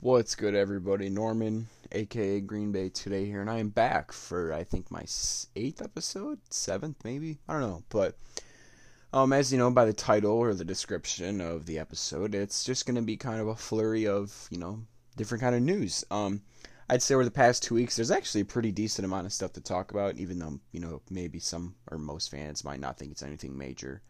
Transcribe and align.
What's 0.00 0.34
good, 0.34 0.56
everybody? 0.56 1.08
Norman, 1.08 1.68
aka 1.92 2.40
Green 2.40 2.72
Bay, 2.72 2.88
today 2.88 3.26
here, 3.26 3.40
and 3.40 3.48
I 3.48 3.58
am 3.58 3.68
back 3.68 4.10
for 4.10 4.52
I 4.52 4.64
think 4.64 4.90
my 4.90 5.04
eighth 5.54 5.80
episode, 5.80 6.40
seventh 6.50 7.04
maybe. 7.04 7.38
I 7.48 7.52
don't 7.52 7.62
know, 7.62 7.84
but 7.88 8.16
um, 9.12 9.32
as 9.32 9.52
you 9.52 9.58
know 9.58 9.70
by 9.70 9.84
the 9.84 9.92
title 9.92 10.32
or 10.32 10.54
the 10.54 10.64
description 10.64 11.40
of 11.40 11.66
the 11.66 11.78
episode, 11.78 12.34
it's 12.34 12.64
just 12.64 12.86
going 12.86 12.96
to 12.96 13.02
be 13.02 13.16
kind 13.16 13.40
of 13.40 13.46
a 13.46 13.54
flurry 13.54 14.08
of 14.08 14.48
you 14.50 14.58
know 14.58 14.80
different 15.16 15.42
kind 15.42 15.54
of 15.54 15.62
news. 15.62 16.04
Um, 16.10 16.42
I'd 16.88 17.02
say 17.02 17.14
over 17.14 17.24
the 17.24 17.30
past 17.30 17.62
two 17.62 17.74
weeks, 17.74 17.96
there's 17.96 18.10
actually 18.10 18.42
a 18.42 18.46
pretty 18.46 18.70
decent 18.70 19.06
amount 19.06 19.26
of 19.26 19.32
stuff 19.32 19.54
to 19.54 19.60
talk 19.60 19.90
about, 19.90 20.16
even 20.16 20.38
though 20.38 20.60
you 20.70 20.80
know 20.80 21.00
maybe 21.08 21.38
some 21.38 21.74
or 21.90 21.98
most 21.98 22.30
fans 22.30 22.64
might 22.64 22.80
not 22.80 22.98
think 22.98 23.12
it's 23.12 23.22
anything 23.22 23.56
major 23.56 24.02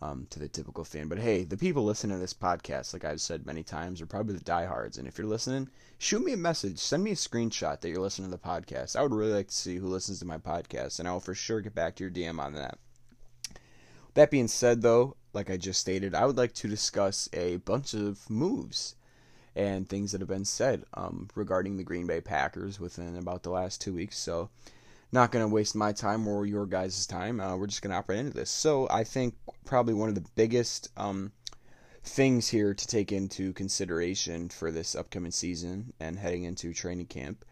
um, 0.00 0.26
to 0.30 0.38
the 0.38 0.48
typical 0.48 0.84
fan. 0.84 1.08
But 1.08 1.18
hey, 1.18 1.42
the 1.42 1.56
people 1.56 1.84
listening 1.84 2.16
to 2.16 2.20
this 2.20 2.34
podcast, 2.34 2.92
like 2.92 3.04
I've 3.04 3.20
said 3.20 3.44
many 3.44 3.64
times, 3.64 4.00
are 4.00 4.06
probably 4.06 4.34
the 4.34 4.44
diehards. 4.44 4.98
And 4.98 5.08
if 5.08 5.18
you're 5.18 5.26
listening, 5.26 5.68
shoot 5.98 6.24
me 6.24 6.32
a 6.32 6.36
message, 6.36 6.78
send 6.78 7.02
me 7.02 7.10
a 7.10 7.16
screenshot 7.16 7.80
that 7.80 7.88
you're 7.88 7.98
listening 7.98 8.30
to 8.30 8.36
the 8.36 8.42
podcast. 8.42 8.94
I 8.94 9.02
would 9.02 9.14
really 9.14 9.32
like 9.32 9.48
to 9.48 9.54
see 9.54 9.76
who 9.76 9.88
listens 9.88 10.20
to 10.20 10.26
my 10.26 10.38
podcast, 10.38 11.00
and 11.00 11.08
I 11.08 11.12
will 11.12 11.20
for 11.20 11.34
sure 11.34 11.60
get 11.60 11.74
back 11.74 11.96
to 11.96 12.04
your 12.04 12.12
DM 12.12 12.38
on 12.38 12.54
that. 12.54 12.78
That 14.14 14.30
being 14.30 14.48
said, 14.48 14.80
though, 14.80 15.16
like 15.32 15.50
I 15.50 15.56
just 15.56 15.80
stated, 15.80 16.14
I 16.14 16.24
would 16.24 16.38
like 16.38 16.54
to 16.54 16.68
discuss 16.68 17.28
a 17.32 17.56
bunch 17.56 17.94
of 17.94 18.30
moves 18.30 18.94
and 19.56 19.88
things 19.88 20.12
that 20.12 20.20
have 20.20 20.28
been 20.28 20.44
said 20.44 20.84
um, 20.94 21.28
regarding 21.34 21.76
the 21.76 21.82
Green 21.82 22.06
Bay 22.06 22.20
Packers 22.20 22.78
within 22.78 23.16
about 23.16 23.42
the 23.42 23.50
last 23.50 23.80
two 23.80 23.94
weeks. 23.94 24.18
So, 24.18 24.50
not 25.12 25.32
going 25.32 25.44
to 25.44 25.52
waste 25.52 25.74
my 25.74 25.92
time 25.92 26.28
or 26.28 26.44
your 26.44 26.66
guys' 26.66 27.06
time. 27.06 27.40
Uh, 27.40 27.56
we're 27.56 27.66
just 27.66 27.80
going 27.80 27.92
to 27.92 27.96
operate 27.96 28.18
into 28.18 28.34
this. 28.34 28.50
So, 28.50 28.86
I 28.90 29.02
think 29.02 29.34
probably 29.64 29.94
one 29.94 30.10
of 30.10 30.14
the 30.14 30.28
biggest 30.34 30.90
um, 30.96 31.32
things 32.04 32.48
here 32.48 32.74
to 32.74 32.86
take 32.86 33.12
into 33.12 33.52
consideration 33.54 34.48
for 34.50 34.70
this 34.70 34.94
upcoming 34.94 35.32
season 35.32 35.94
and 35.98 36.18
heading 36.18 36.44
into 36.44 36.74
training 36.74 37.06
camp. 37.06 37.44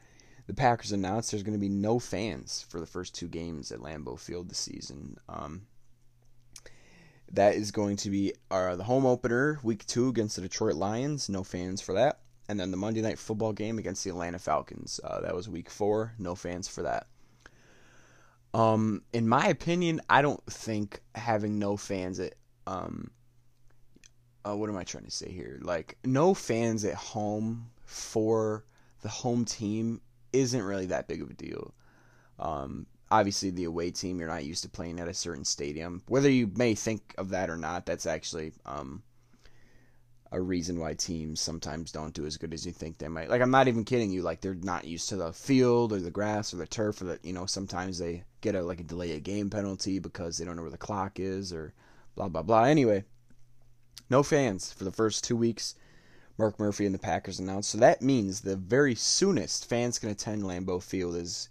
The 0.47 0.55
Packers 0.55 0.93
announced 0.93 1.31
there's 1.31 1.43
going 1.43 1.59
to 1.59 1.59
be 1.59 1.71
no 1.71 1.99
fans 1.99 2.67
for 2.69 2.79
the 2.79 2.87
first 2.87 3.15
two 3.15 3.29
games 3.29 3.73
at 3.73 3.81
Lambeau 3.81 4.19
Field 4.19 4.51
this 4.51 4.59
season. 4.59 5.17
Um, 5.27 5.63
that 7.33 7.55
is 7.55 7.71
going 7.71 7.97
to 7.97 8.11
be 8.11 8.35
our 8.51 8.77
the 8.77 8.85
home 8.85 9.07
opener, 9.07 9.59
week 9.63 9.87
two 9.87 10.09
against 10.09 10.37
the 10.37 10.43
Detroit 10.43 10.75
Lions. 10.75 11.29
No 11.29 11.43
fans 11.43 11.81
for 11.81 11.95
that. 11.95 12.21
And 12.49 12.61
then 12.61 12.71
the 12.71 12.77
Monday 12.77 13.01
night 13.01 13.19
football 13.19 13.53
game 13.53 13.79
against 13.79 14.05
the 14.05 14.11
Atlanta 14.11 14.39
Falcons. 14.39 15.01
Uh, 15.03 15.21
that 15.23 15.35
was 15.35 15.49
week 15.49 15.71
four. 15.71 16.13
No 16.19 16.35
fans 16.35 16.69
for 16.69 16.83
that. 16.83 17.07
Um, 18.53 19.03
in 19.13 19.27
my 19.27 19.49
opinion, 19.49 20.01
I 20.09 20.23
don't 20.23 20.45
think 20.47 21.01
having 21.15 21.59
no 21.59 21.77
fans 21.77 22.21
at 22.21 22.35
um, 22.67 23.11
uh, 24.47 24.57
what 24.57 24.69
am 24.69 24.77
I 24.77 24.85
trying 24.85 25.05
to 25.05 25.11
say 25.11 25.31
here? 25.31 25.59
Like 25.63 25.97
no 26.05 26.35
fans 26.35 26.85
at 26.85 26.95
home 26.95 27.71
for 27.85 28.65
the 29.03 29.09
home 29.09 29.45
team 29.45 30.01
isn't 30.33 30.63
really 30.63 30.87
that 30.87 31.09
big 31.09 31.23
of 31.23 31.31
a 31.31 31.35
deal. 31.35 31.75
Um, 32.39 32.87
obviously 33.15 33.51
the 33.51 33.65
away 33.65 33.91
team 33.91 34.19
you're 34.19 34.29
not 34.29 34.45
used 34.45 34.65
to 34.65 34.69
playing 34.69 34.99
at 34.99 35.09
a 35.09 35.15
certain 35.15 35.45
stadium. 35.45 36.03
Whether 36.09 36.31
you 36.31 36.51
may 36.57 36.75
think 36.75 37.15
of 37.17 37.31
that 37.31 37.49
or 37.49 37.57
not 37.57 37.87
that's 37.87 38.07
actually 38.07 38.53
um, 38.67 39.03
a 40.33 40.41
reason 40.41 40.81
why 40.81 40.95
teams 40.95 41.41
sometimes 41.41 41.93
don't 41.93 42.13
do 42.13 42.27
as 42.27 42.37
good 42.37 42.53
as 42.53 42.67
you 42.67 42.73
think 42.73 42.99
they 42.99 43.07
might. 43.07 43.31
Like 43.31 43.41
i'm 43.41 43.53
not 43.53 43.69
even 43.69 43.85
kidding 43.85 44.11
you. 44.11 44.23
Like 44.23 44.41
they're 44.41 44.55
not 44.55 44.85
used 44.85 45.09
to 45.11 45.17
the 45.17 45.33
field 45.33 45.93
or 45.93 46.01
the 46.01 46.11
grass 46.11 46.53
or 46.53 46.57
the 46.57 46.67
turf 46.67 47.01
or 47.01 47.05
the 47.05 47.21
you 47.23 47.33
know 47.33 47.47
sometimes 47.47 47.99
they 47.99 48.25
get 48.41 48.57
a 48.57 48.63
like 48.63 48.81
a 48.81 48.85
delay 48.85 49.13
a 49.13 49.21
game 49.21 49.49
penalty 49.49 50.01
because 50.01 50.37
they 50.37 50.45
don't 50.45 50.57
know 50.57 50.63
where 50.63 50.71
the 50.71 50.77
clock 50.77 51.21
is 51.21 51.53
or 51.53 51.73
blah 52.17 52.29
blah 52.29 52.43
blah. 52.43 52.65
Anyway 52.65 53.05
no 54.11 54.23
fans 54.23 54.73
for 54.73 54.85
the 54.85 54.93
first 54.93 55.23
two 55.23 55.37
weeks 55.37 55.77
mark 56.37 56.59
murphy 56.59 56.85
and 56.85 56.95
the 56.95 56.99
packers 56.99 57.39
announced. 57.39 57.71
So 57.71 57.79
that 57.79 58.03
means 58.03 58.41
the 58.41 58.57
very 58.57 58.97
soonest 58.97 59.69
fans 59.69 60.01
can 60.01 60.09
attend 60.09 60.43
lambeau 60.43 60.83
field 60.83 61.15
is 61.15 61.49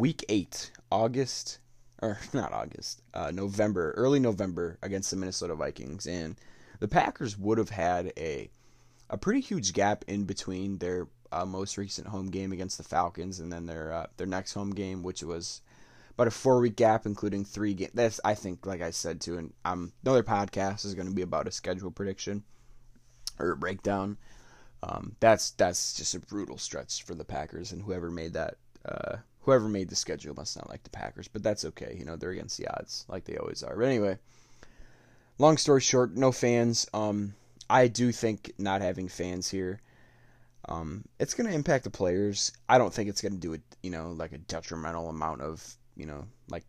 week 0.00 0.24
eight, 0.30 0.70
August 0.90 1.58
or 2.00 2.18
not 2.32 2.52
August, 2.52 3.02
uh, 3.12 3.30
November, 3.30 3.92
early 3.92 4.18
November 4.18 4.78
against 4.82 5.10
the 5.10 5.16
Minnesota 5.16 5.54
Vikings, 5.54 6.06
and 6.06 6.36
the 6.80 6.88
Packers 6.88 7.38
would 7.38 7.58
have 7.58 7.70
had 7.70 8.12
a 8.16 8.50
a 9.10 9.18
pretty 9.18 9.40
huge 9.40 9.72
gap 9.72 10.04
in 10.08 10.24
between 10.24 10.78
their 10.78 11.06
uh, 11.32 11.44
most 11.44 11.76
recent 11.76 12.06
home 12.06 12.30
game 12.30 12.52
against 12.52 12.78
the 12.78 12.84
Falcons 12.84 13.40
and 13.40 13.52
then 13.52 13.66
their 13.66 13.92
uh, 13.92 14.06
their 14.16 14.26
next 14.26 14.54
home 14.54 14.70
game, 14.70 15.02
which 15.02 15.22
was 15.22 15.60
about 16.14 16.28
a 16.28 16.30
four 16.30 16.60
week 16.60 16.76
gap, 16.76 17.04
including 17.04 17.44
three 17.44 17.74
games. 17.74 17.92
That's 17.92 18.20
I 18.24 18.34
think, 18.34 18.64
like 18.64 18.80
I 18.80 18.90
said 18.90 19.20
too, 19.20 19.36
and 19.36 19.52
um, 19.66 19.92
another 20.02 20.22
podcast 20.22 20.86
is 20.86 20.94
going 20.94 21.08
to 21.08 21.14
be 21.14 21.22
about 21.22 21.46
a 21.46 21.52
schedule 21.52 21.90
prediction 21.90 22.42
or 23.38 23.50
a 23.50 23.56
breakdown. 23.56 24.16
Um, 24.82 25.16
that's 25.20 25.50
that's 25.50 25.92
just 25.92 26.14
a 26.14 26.20
brutal 26.20 26.56
stretch 26.56 27.02
for 27.02 27.14
the 27.14 27.24
Packers 27.24 27.72
and 27.72 27.82
whoever 27.82 28.10
made 28.10 28.32
that 28.32 28.56
uh, 28.84 29.16
whoever 29.42 29.68
made 29.68 29.88
the 29.88 29.96
schedule 29.96 30.34
must 30.34 30.56
not 30.56 30.68
like 30.68 30.82
the 30.82 30.90
Packers, 30.90 31.28
but 31.28 31.42
that's 31.42 31.64
okay. 31.64 31.96
You 31.98 32.04
know, 32.04 32.16
they're 32.16 32.30
against 32.30 32.58
the 32.58 32.68
odds 32.68 33.04
like 33.08 33.24
they 33.24 33.36
always 33.36 33.62
are. 33.62 33.76
But 33.76 33.84
anyway, 33.86 34.18
long 35.38 35.56
story 35.56 35.80
short, 35.80 36.16
no 36.16 36.32
fans. 36.32 36.88
Um, 36.92 37.34
I 37.68 37.88
do 37.88 38.12
think 38.12 38.52
not 38.58 38.82
having 38.82 39.08
fans 39.08 39.48
here, 39.48 39.80
um, 40.68 41.04
it's 41.18 41.34
going 41.34 41.48
to 41.48 41.54
impact 41.54 41.84
the 41.84 41.90
players. 41.90 42.52
I 42.68 42.78
don't 42.78 42.92
think 42.92 43.08
it's 43.08 43.22
going 43.22 43.32
to 43.32 43.38
do 43.38 43.52
it, 43.54 43.62
you 43.82 43.90
know, 43.90 44.12
like 44.12 44.32
a 44.32 44.38
detrimental 44.38 45.08
amount 45.08 45.40
of, 45.40 45.76
you 45.96 46.06
know, 46.06 46.26
like 46.48 46.64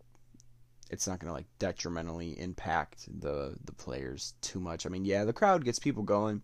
it's 0.89 1.07
not 1.07 1.19
going 1.19 1.29
to 1.29 1.33
like 1.33 1.47
detrimentally 1.59 2.39
impact 2.39 3.07
the 3.21 3.55
the 3.65 3.71
players 3.73 4.33
too 4.41 4.59
much. 4.59 4.85
I 4.85 4.89
mean, 4.89 5.05
yeah, 5.05 5.23
the 5.23 5.33
crowd 5.33 5.65
gets 5.65 5.79
people 5.79 6.03
going. 6.03 6.41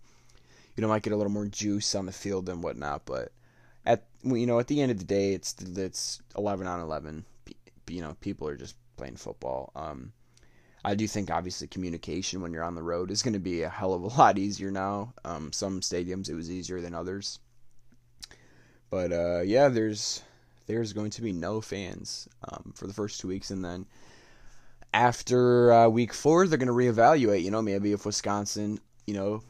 You 0.75 0.81
know, 0.81 0.87
might 0.89 1.01
get 1.01 1.13
a 1.13 1.17
little 1.17 1.31
more 1.31 1.47
juice 1.47 1.95
on 1.95 2.05
the 2.05 2.11
field 2.11 2.47
and 2.49 2.63
whatnot, 2.63 3.05
but 3.05 3.31
at 3.87 4.03
you 4.23 4.45
know 4.45 4.59
at 4.59 4.67
the 4.67 4.81
end 4.81 4.91
of 4.91 4.99
the 4.99 5.05
day, 5.05 5.33
it's 5.33 5.55
it's 5.59 6.21
eleven 6.37 6.67
on 6.67 6.81
eleven. 6.81 7.25
You 7.89 8.01
know, 8.01 8.15
people 8.19 8.47
are 8.47 8.57
just 8.57 8.75
playing 8.97 9.15
football. 9.15 9.71
Um, 9.75 10.11
I 10.83 10.93
do 10.93 11.07
think 11.07 11.31
obviously 11.31 11.67
communication 11.67 12.41
when 12.41 12.53
you're 12.53 12.63
on 12.63 12.75
the 12.75 12.83
road 12.83 13.09
is 13.09 13.23
going 13.23 13.33
to 13.33 13.39
be 13.39 13.63
a 13.63 13.69
hell 13.69 13.93
of 13.93 14.03
a 14.03 14.07
lot 14.19 14.37
easier 14.37 14.69
now. 14.69 15.13
Um, 15.25 15.51
some 15.53 15.79
stadiums 15.79 16.29
it 16.29 16.35
was 16.35 16.51
easier 16.51 16.81
than 16.81 16.93
others, 16.93 17.39
but 18.89 19.11
uh, 19.11 19.41
yeah, 19.41 19.69
there's 19.69 20.21
there's 20.67 20.91
going 20.91 21.11
to 21.11 21.21
be 21.21 21.31
no 21.31 21.61
fans 21.61 22.27
um, 22.51 22.73
for 22.75 22.87
the 22.87 22.93
first 22.93 23.21
two 23.21 23.29
weeks, 23.29 23.49
and 23.49 23.63
then 23.63 23.85
after 24.93 25.71
uh, 25.71 25.87
week 25.87 26.13
four, 26.13 26.45
they're 26.45 26.57
going 26.57 26.67
to 26.67 26.73
reevaluate. 26.73 27.43
You 27.43 27.51
know, 27.51 27.61
maybe 27.61 27.93
if 27.93 28.05
Wisconsin, 28.05 28.79
you 29.05 29.13
know, 29.13 29.43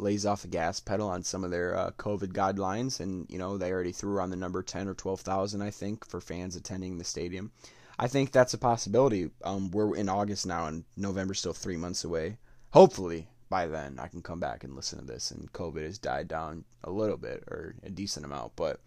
lays 0.00 0.26
off 0.26 0.42
the 0.42 0.48
gas 0.48 0.80
pedal 0.80 1.08
on 1.08 1.22
some 1.22 1.44
of 1.44 1.50
their 1.50 1.76
uh, 1.76 1.90
COVID 1.92 2.32
guidelines, 2.32 3.00
and 3.00 3.26
you 3.28 3.38
know 3.38 3.56
they 3.56 3.72
already 3.72 3.92
threw 3.92 4.20
on 4.20 4.30
the 4.30 4.36
number 4.36 4.62
ten 4.62 4.88
or 4.88 4.94
twelve 4.94 5.20
thousand, 5.20 5.62
I 5.62 5.70
think, 5.70 6.08
for 6.08 6.20
fans 6.20 6.56
attending 6.56 6.98
the 6.98 7.04
stadium. 7.04 7.52
I 7.98 8.06
think 8.06 8.30
that's 8.30 8.54
a 8.54 8.58
possibility. 8.58 9.30
Um, 9.42 9.70
we're 9.70 9.96
in 9.96 10.08
August 10.08 10.46
now, 10.46 10.66
and 10.66 10.84
November's 10.96 11.40
still 11.40 11.52
three 11.52 11.76
months 11.76 12.04
away. 12.04 12.38
Hopefully, 12.70 13.28
by 13.48 13.66
then 13.66 13.98
I 13.98 14.08
can 14.08 14.22
come 14.22 14.40
back 14.40 14.62
and 14.62 14.76
listen 14.76 14.98
to 14.98 15.04
this, 15.04 15.30
and 15.30 15.52
COVID 15.52 15.82
has 15.82 15.98
died 15.98 16.28
down 16.28 16.64
a 16.84 16.90
little 16.90 17.16
bit 17.16 17.42
or 17.48 17.74
a 17.82 17.90
decent 17.90 18.24
amount. 18.24 18.52
But 18.54 18.80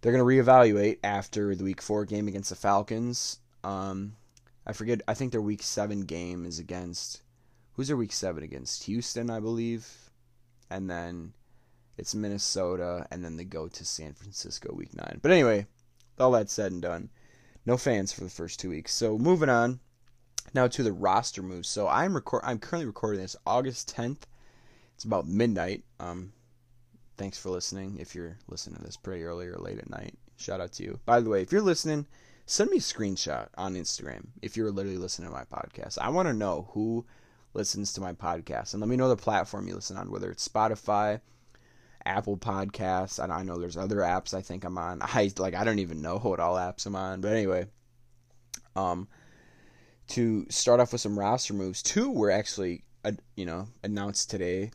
they're 0.00 0.12
going 0.12 0.24
to 0.26 0.44
reevaluate 0.44 0.98
after 1.04 1.54
the 1.54 1.64
Week 1.64 1.80
Four 1.80 2.04
game 2.04 2.26
against 2.28 2.50
the 2.50 2.56
Falcons. 2.56 3.38
Um, 3.62 4.16
I 4.66 4.72
forget. 4.72 5.02
I 5.06 5.14
think 5.14 5.32
their 5.32 5.40
Week 5.42 5.62
Seven 5.62 6.00
game 6.00 6.44
is 6.46 6.58
against. 6.58 7.22
Who's 7.74 7.88
their 7.88 7.96
Week 7.96 8.12
Seven 8.12 8.42
against? 8.42 8.84
Houston, 8.84 9.30
I 9.30 9.38
believe 9.38 10.05
and 10.70 10.90
then 10.90 11.32
it's 11.96 12.14
Minnesota, 12.14 13.06
and 13.10 13.24
then 13.24 13.36
they 13.36 13.44
go 13.44 13.68
to 13.68 13.84
San 13.84 14.12
Francisco 14.12 14.74
week 14.74 14.94
nine. 14.94 15.18
But 15.22 15.30
anyway, 15.30 15.66
all 16.18 16.32
that 16.32 16.50
said 16.50 16.72
and 16.72 16.82
done, 16.82 17.10
no 17.64 17.76
fans 17.76 18.12
for 18.12 18.24
the 18.24 18.30
first 18.30 18.60
two 18.60 18.70
weeks. 18.70 18.92
So 18.92 19.18
moving 19.18 19.48
on 19.48 19.80
now 20.54 20.66
to 20.68 20.82
the 20.82 20.92
roster 20.92 21.42
moves. 21.42 21.68
So 21.68 21.88
I'm 21.88 22.14
record 22.14 22.42
I'm 22.44 22.58
currently 22.58 22.86
recording 22.86 23.20
this 23.20 23.36
August 23.46 23.94
10th. 23.96 24.22
It's 24.94 25.04
about 25.04 25.26
midnight. 25.26 25.84
Um, 26.00 26.32
thanks 27.16 27.38
for 27.38 27.50
listening. 27.50 27.98
If 27.98 28.14
you're 28.14 28.38
listening 28.48 28.76
to 28.76 28.84
this 28.84 28.96
pretty 28.96 29.24
early 29.24 29.46
or 29.46 29.56
late 29.56 29.78
at 29.78 29.90
night, 29.90 30.14
shout 30.36 30.60
out 30.60 30.72
to 30.72 30.82
you. 30.82 31.00
By 31.04 31.20
the 31.20 31.28
way, 31.28 31.42
if 31.42 31.52
you're 31.52 31.60
listening, 31.60 32.06
send 32.46 32.70
me 32.70 32.78
a 32.78 32.80
screenshot 32.80 33.48
on 33.56 33.74
Instagram 33.74 34.28
if 34.42 34.56
you're 34.56 34.70
literally 34.70 34.98
listening 34.98 35.28
to 35.28 35.34
my 35.34 35.44
podcast. 35.44 35.98
I 35.98 36.08
want 36.08 36.28
to 36.28 36.34
know 36.34 36.68
who 36.72 37.04
listens 37.56 37.92
to 37.94 38.00
my 38.00 38.12
podcast. 38.12 38.74
And 38.74 38.80
let 38.80 38.88
me 38.88 38.96
know 38.96 39.08
the 39.08 39.16
platform 39.16 39.66
you 39.66 39.74
listen 39.74 39.96
on, 39.96 40.10
whether 40.10 40.30
it's 40.30 40.46
Spotify, 40.46 41.20
Apple 42.04 42.36
Podcasts. 42.36 43.22
And 43.22 43.32
I 43.32 43.42
know 43.42 43.58
there's 43.58 43.76
other 43.76 43.96
apps 43.96 44.34
I 44.34 44.42
think 44.42 44.64
I'm 44.64 44.78
on. 44.78 45.00
I 45.02 45.32
like 45.38 45.54
I 45.54 45.64
don't 45.64 45.80
even 45.80 46.02
know 46.02 46.18
what 46.18 46.40
all 46.40 46.56
apps 46.56 46.86
I'm 46.86 46.96
on. 46.96 47.20
But 47.20 47.32
anyway, 47.32 47.66
um, 48.76 49.08
to 50.08 50.46
start 50.50 50.80
off 50.80 50.92
with 50.92 51.00
some 51.00 51.18
roster 51.18 51.54
moves, 51.54 51.82
two 51.82 52.10
were 52.10 52.30
actually 52.30 52.84
uh, 53.04 53.12
you 53.36 53.46
know 53.46 53.68
announced 53.82 54.30
today. 54.30 54.70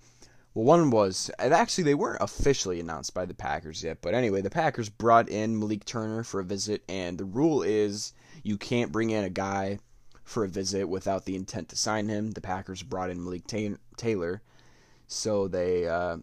Well, 0.54 0.66
one 0.66 0.90
was, 0.90 1.32
actually 1.40 1.86
they 1.86 1.94
weren't 1.94 2.22
officially 2.22 2.82
announced 2.82 3.14
by 3.14 3.26
the 3.26 3.34
Packers 3.34 3.86
yet, 3.86 4.00
but 4.02 4.14
anyway, 4.14 4.42
the 4.42 4.50
Packers 4.50 4.90
brought 4.90 5.30
in 5.30 5.58
Malik 5.58 5.86
Turner 5.86 6.26
for 6.26 6.42
a 6.42 6.44
visit, 6.44 6.84
and 6.90 7.18
the 7.18 7.24
rule 7.24 7.62
is 7.62 8.12
you 8.44 8.58
can't 8.58 8.92
bring 8.92 9.12
in 9.12 9.24
a 9.24 9.30
guy 9.30 9.80
for 10.24 10.44
a 10.44 10.50
visit 10.50 10.88
without 10.88 11.26
the 11.26 11.36
intent 11.36 11.70
to 11.70 11.76
sign 11.76 12.08
him. 12.08 12.32
The 12.32 12.42
Packers 12.42 12.84
brought 12.84 13.10
in 13.10 13.24
Malik 13.24 13.44
Taylor, 13.98 14.42
so 15.08 15.48
they 15.48 15.88
uh, 15.88 16.18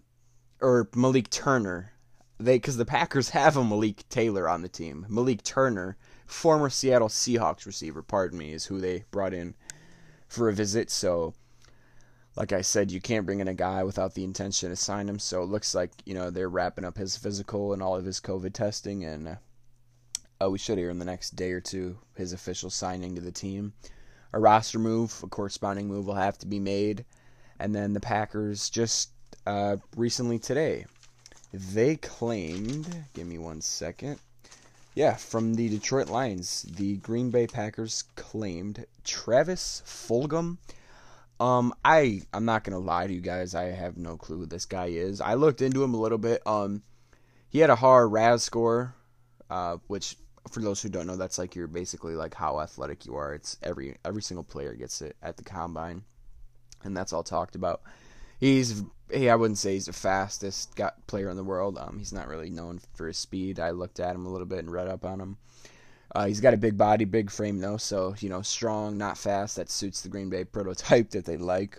or 0.60 0.88
Malik 0.94 1.30
Turner. 1.30 1.92
They 2.38 2.56
because 2.56 2.76
the 2.76 2.84
Packers 2.84 3.30
have 3.30 3.56
a 3.56 3.64
Malik 3.64 4.08
Taylor 4.08 4.48
on 4.48 4.62
the 4.62 4.68
team. 4.68 5.06
Malik 5.08 5.42
Turner, 5.42 5.96
former 6.26 6.70
Seattle 6.70 7.08
Seahawks 7.08 7.66
receiver, 7.66 8.02
pardon 8.02 8.38
me, 8.38 8.52
is 8.52 8.66
who 8.66 8.80
they 8.80 9.04
brought 9.10 9.34
in 9.34 9.54
for 10.28 10.48
a 10.48 10.54
visit. 10.54 10.90
So, 10.90 11.34
like 12.36 12.52
I 12.52 12.60
said, 12.60 12.92
you 12.92 13.00
can't 13.00 13.26
bring 13.26 13.40
in 13.40 13.48
a 13.48 13.54
guy 13.54 13.82
without 13.82 14.14
the 14.14 14.24
intention 14.24 14.70
to 14.70 14.76
sign 14.76 15.08
him. 15.08 15.18
So 15.18 15.42
it 15.42 15.46
looks 15.46 15.74
like 15.74 15.90
you 16.06 16.14
know 16.14 16.30
they're 16.30 16.48
wrapping 16.48 16.84
up 16.84 16.96
his 16.96 17.16
physical 17.16 17.72
and 17.72 17.82
all 17.82 17.96
of 17.96 18.04
his 18.04 18.20
COVID 18.20 18.52
testing, 18.52 19.04
and 19.04 19.38
uh, 20.42 20.50
we 20.50 20.58
should 20.58 20.78
hear 20.78 20.90
in 20.90 20.98
the 20.98 21.04
next 21.04 21.36
day 21.36 21.52
or 21.52 21.60
two 21.60 21.98
his 22.14 22.32
official 22.32 22.70
signing 22.70 23.14
to 23.14 23.20
the 23.20 23.32
team. 23.32 23.72
A 24.32 24.38
roster 24.38 24.78
move, 24.78 25.18
a 25.22 25.26
corresponding 25.26 25.88
move 25.88 26.06
will 26.06 26.14
have 26.14 26.38
to 26.38 26.46
be 26.46 26.58
made, 26.60 27.04
and 27.58 27.74
then 27.74 27.92
the 27.92 28.00
Packers 28.00 28.68
just 28.68 29.10
uh, 29.46 29.76
recently 29.96 30.38
today 30.38 30.84
they 31.52 31.96
claimed. 31.96 33.04
Give 33.14 33.26
me 33.26 33.38
one 33.38 33.60
second. 33.60 34.18
Yeah, 34.94 35.14
from 35.14 35.54
the 35.54 35.68
Detroit 35.68 36.08
Lions, 36.08 36.62
the 36.62 36.96
Green 36.96 37.30
Bay 37.30 37.46
Packers 37.46 38.04
claimed 38.16 38.84
Travis 39.04 39.82
Fulgham. 39.86 40.58
Um, 41.40 41.72
I 41.84 42.22
I'm 42.32 42.44
not 42.44 42.64
gonna 42.64 42.80
lie 42.80 43.06
to 43.06 43.12
you 43.12 43.20
guys. 43.20 43.54
I 43.54 43.66
have 43.66 43.96
no 43.96 44.16
clue 44.16 44.38
who 44.38 44.46
this 44.46 44.66
guy 44.66 44.86
is. 44.86 45.20
I 45.20 45.34
looked 45.34 45.62
into 45.62 45.84
him 45.84 45.94
a 45.94 46.00
little 46.00 46.18
bit. 46.18 46.44
Um, 46.46 46.82
he 47.48 47.60
had 47.60 47.70
a 47.70 47.76
hard 47.76 48.10
RAS 48.10 48.42
score, 48.42 48.94
uh, 49.48 49.76
which 49.86 50.16
for 50.50 50.60
those 50.60 50.82
who 50.82 50.88
don't 50.88 51.06
know, 51.06 51.16
that's 51.16 51.38
like 51.38 51.54
you're 51.54 51.66
basically 51.66 52.14
like 52.14 52.34
how 52.34 52.60
athletic 52.60 53.06
you 53.06 53.16
are. 53.16 53.34
It's 53.34 53.56
every 53.62 53.96
every 54.04 54.22
single 54.22 54.44
player 54.44 54.74
gets 54.74 55.02
it 55.02 55.16
at 55.22 55.36
the 55.36 55.44
combine, 55.44 56.02
and 56.84 56.96
that's 56.96 57.12
all 57.12 57.22
talked 57.22 57.54
about. 57.54 57.82
He's 58.38 58.82
he, 59.12 59.30
I 59.30 59.36
wouldn't 59.36 59.58
say 59.58 59.74
he's 59.74 59.86
the 59.86 59.92
fastest 59.92 60.76
got 60.76 61.06
player 61.06 61.30
in 61.30 61.36
the 61.36 61.44
world. 61.44 61.78
Um, 61.78 61.98
he's 61.98 62.12
not 62.12 62.28
really 62.28 62.50
known 62.50 62.80
for 62.94 63.06
his 63.06 63.16
speed. 63.16 63.58
I 63.58 63.70
looked 63.70 64.00
at 64.00 64.14
him 64.14 64.26
a 64.26 64.30
little 64.30 64.46
bit 64.46 64.60
and 64.60 64.70
read 64.70 64.88
up 64.88 65.04
on 65.04 65.20
him. 65.20 65.38
Uh, 66.14 66.26
he's 66.26 66.40
got 66.40 66.54
a 66.54 66.58
big 66.58 66.76
body, 66.76 67.04
big 67.04 67.30
frame 67.30 67.58
though, 67.58 67.76
so 67.76 68.14
you 68.20 68.28
know, 68.28 68.42
strong, 68.42 68.96
not 68.96 69.18
fast. 69.18 69.56
That 69.56 69.70
suits 69.70 70.02
the 70.02 70.08
Green 70.08 70.30
Bay 70.30 70.44
prototype 70.44 71.10
that 71.10 71.24
they 71.24 71.36
like. 71.36 71.78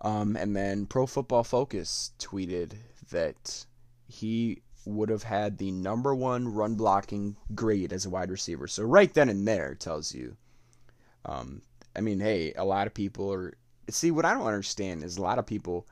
Um, 0.00 0.36
and 0.36 0.56
then 0.56 0.86
Pro 0.86 1.06
Football 1.06 1.44
Focus 1.44 2.10
tweeted 2.18 2.74
that 3.10 3.64
he 4.08 4.62
would 4.84 5.08
have 5.08 5.22
had 5.22 5.58
the 5.58 5.70
number 5.70 6.14
one 6.14 6.52
run 6.52 6.74
blocking 6.74 7.36
grade 7.54 7.92
as 7.92 8.06
a 8.06 8.10
wide 8.10 8.30
receiver. 8.30 8.66
So 8.66 8.82
right 8.82 9.12
then 9.12 9.28
and 9.28 9.46
there 9.46 9.74
tells 9.74 10.14
you. 10.14 10.36
Um, 11.24 11.62
I 11.94 12.00
mean, 12.00 12.20
hey, 12.20 12.52
a 12.54 12.64
lot 12.64 12.86
of 12.86 12.94
people 12.94 13.32
are. 13.32 13.54
See, 13.90 14.10
what 14.10 14.24
I 14.24 14.34
don't 14.34 14.46
understand 14.46 15.04
is 15.04 15.16
a 15.16 15.22
lot 15.22 15.38
of 15.38 15.46
people 15.46 15.86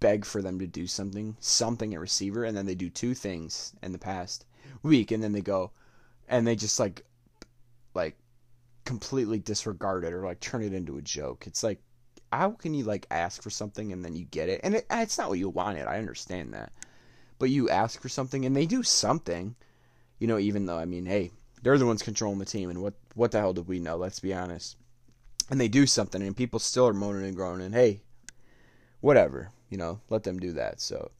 beg 0.00 0.24
for 0.24 0.42
them 0.42 0.58
to 0.58 0.66
do 0.66 0.86
something, 0.86 1.36
something 1.38 1.94
at 1.94 2.00
receiver, 2.00 2.44
and 2.44 2.56
then 2.56 2.66
they 2.66 2.74
do 2.74 2.90
two 2.90 3.14
things 3.14 3.72
in 3.82 3.92
the 3.92 3.98
past 3.98 4.44
week, 4.82 5.10
and 5.12 5.22
then 5.22 5.32
they 5.32 5.40
go, 5.40 5.70
and 6.28 6.46
they 6.46 6.56
just 6.56 6.80
like, 6.80 7.04
like, 7.94 8.16
completely 8.84 9.38
disregard 9.38 10.04
it 10.04 10.12
or 10.12 10.24
like 10.24 10.40
turn 10.40 10.62
it 10.62 10.72
into 10.72 10.98
a 10.98 11.02
joke. 11.02 11.46
It's 11.46 11.62
like, 11.62 11.80
how 12.32 12.50
can 12.50 12.74
you 12.74 12.82
like 12.84 13.06
ask 13.10 13.42
for 13.42 13.50
something 13.50 13.92
and 13.92 14.04
then 14.04 14.16
you 14.16 14.24
get 14.24 14.48
it, 14.48 14.60
and 14.64 14.74
it, 14.74 14.86
it's 14.90 15.18
not 15.18 15.28
what 15.28 15.38
you 15.38 15.48
wanted. 15.48 15.86
I 15.86 15.98
understand 15.98 16.54
that, 16.54 16.72
but 17.42 17.50
you 17.50 17.68
ask 17.68 18.00
for 18.00 18.08
something 18.08 18.46
and 18.46 18.56
they 18.56 18.66
do 18.66 18.82
something, 18.82 19.56
you 20.18 20.26
know. 20.26 20.38
Even 20.38 20.66
though 20.66 20.78
I 20.78 20.86
mean, 20.86 21.06
hey, 21.06 21.32
they're 21.62 21.76
the 21.76 21.86
ones 21.86 22.02
controlling 22.02 22.38
the 22.38 22.44
team, 22.46 22.70
and 22.70 22.80
what 22.80 22.94
what 23.14 23.32
the 23.32 23.40
hell 23.40 23.52
do 23.52 23.62
we 23.62 23.80
know? 23.80 23.96
Let's 23.96 24.20
be 24.20 24.32
honest. 24.32 24.76
And 25.50 25.60
they 25.60 25.68
do 25.68 25.84
something, 25.84 26.22
and 26.22 26.36
people 26.36 26.60
still 26.60 26.86
are 26.86 26.94
moaning 26.94 27.26
and 27.26 27.36
groaning. 27.36 27.72
Hey, 27.72 28.00
whatever 29.00 29.50
you 29.72 29.78
know, 29.78 29.98
let 30.10 30.22
them 30.22 30.38
do 30.38 30.52
that. 30.52 30.82
So, 30.82 31.10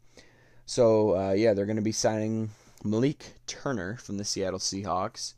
so 0.66 1.16
uh, 1.16 1.32
yeah, 1.32 1.54
they're 1.54 1.64
going 1.64 1.76
to 1.76 1.82
be 1.82 1.90
signing 1.90 2.50
Malik 2.84 3.32
Turner 3.46 3.96
from 3.96 4.18
the 4.18 4.26
Seattle 4.26 4.58
Seahawks, 4.58 5.32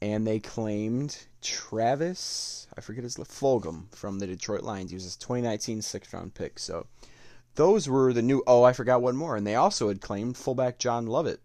and 0.00 0.24
they 0.24 0.38
claimed 0.38 1.26
Travis, 1.42 2.68
I 2.78 2.80
forget 2.80 3.02
his 3.02 3.16
Fulgham 3.16 3.92
from 3.92 4.20
the 4.20 4.28
Detroit 4.28 4.62
Lions. 4.62 4.92
He 4.92 4.94
was 4.94 5.02
his 5.02 5.16
2019 5.16 5.82
sixth 5.82 6.14
round 6.14 6.34
pick. 6.34 6.60
So, 6.60 6.86
those 7.56 7.88
were 7.88 8.12
the 8.12 8.22
new. 8.22 8.42
Oh, 8.46 8.62
I 8.62 8.72
forgot 8.72 9.02
one 9.02 9.16
more, 9.16 9.36
and 9.36 9.46
they 9.46 9.56
also 9.56 9.88
had 9.88 10.00
claimed 10.00 10.36
fullback 10.36 10.78
John 10.78 11.06
Lovett 11.06 11.40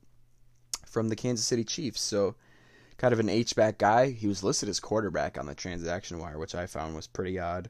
from 0.86 1.10
the 1.10 1.16
Kansas 1.16 1.46
City 1.46 1.64
Chiefs. 1.64 2.02
So, 2.02 2.36
kind 2.98 3.14
of 3.14 3.20
an 3.20 3.30
H 3.30 3.56
back 3.56 3.78
guy. 3.78 4.12
He 4.12 4.28
was 4.28 4.44
listed 4.44 4.70
as 4.70 4.80
quarterback 4.80 5.38
on 5.38 5.46
the 5.46 5.56
transaction 5.56 6.20
wire, 6.20 6.38
which 6.38 6.54
I 6.54 6.68
found 6.68 6.96
was 6.96 7.08
pretty 7.08 7.40
odd. 7.40 7.70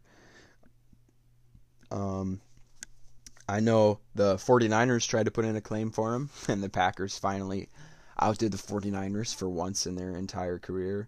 Um, 1.92 2.42
I 3.48 3.60
know 3.60 4.00
the 4.16 4.36
49ers 4.36 5.08
tried 5.08 5.26
to 5.26 5.32
put 5.32 5.46
in 5.46 5.56
a 5.56 5.62
claim 5.62 5.92
for 5.92 6.16
him, 6.16 6.30
and 6.48 6.64
the 6.64 6.70
Packers 6.70 7.18
finally 7.18 7.70
outdid 8.20 8.52
the 8.52 8.58
49ers 8.58 9.34
for 9.36 9.50
once 9.50 9.86
in 9.86 9.96
their 9.96 10.16
entire 10.16 10.58
career. 10.58 11.08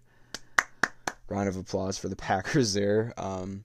Round 1.28 1.48
of 1.48 1.56
applause 1.56 1.98
for 1.98 2.08
the 2.08 2.16
Packers 2.16 2.74
there. 2.74 3.12
Um, 3.16 3.64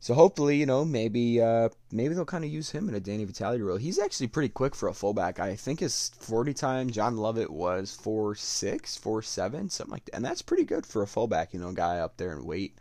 so 0.00 0.14
hopefully, 0.14 0.56
you 0.56 0.66
know, 0.66 0.84
maybe 0.84 1.42
uh, 1.42 1.70
maybe 1.90 2.14
they'll 2.14 2.24
kind 2.24 2.44
of 2.44 2.50
use 2.50 2.70
him 2.70 2.88
in 2.88 2.94
a 2.94 3.00
Danny 3.00 3.24
Vitale 3.24 3.60
role. 3.60 3.76
He's 3.76 3.98
actually 3.98 4.28
pretty 4.28 4.48
quick 4.48 4.74
for 4.74 4.88
a 4.88 4.94
fullback. 4.94 5.40
I 5.40 5.56
think 5.56 5.80
his 5.80 6.12
40 6.20 6.54
time 6.54 6.90
John 6.90 7.16
Lovett 7.16 7.50
was 7.50 7.98
4'6", 8.00 9.00
4'7", 9.00 9.70
something 9.70 9.92
like 9.92 10.04
that. 10.04 10.14
And 10.14 10.24
that's 10.24 10.42
pretty 10.42 10.64
good 10.64 10.86
for 10.86 11.02
a 11.02 11.06
fullback, 11.06 11.52
you 11.52 11.58
know, 11.58 11.72
guy 11.72 11.98
up 11.98 12.16
there 12.16 12.32
in 12.32 12.44
weight. 12.44 12.76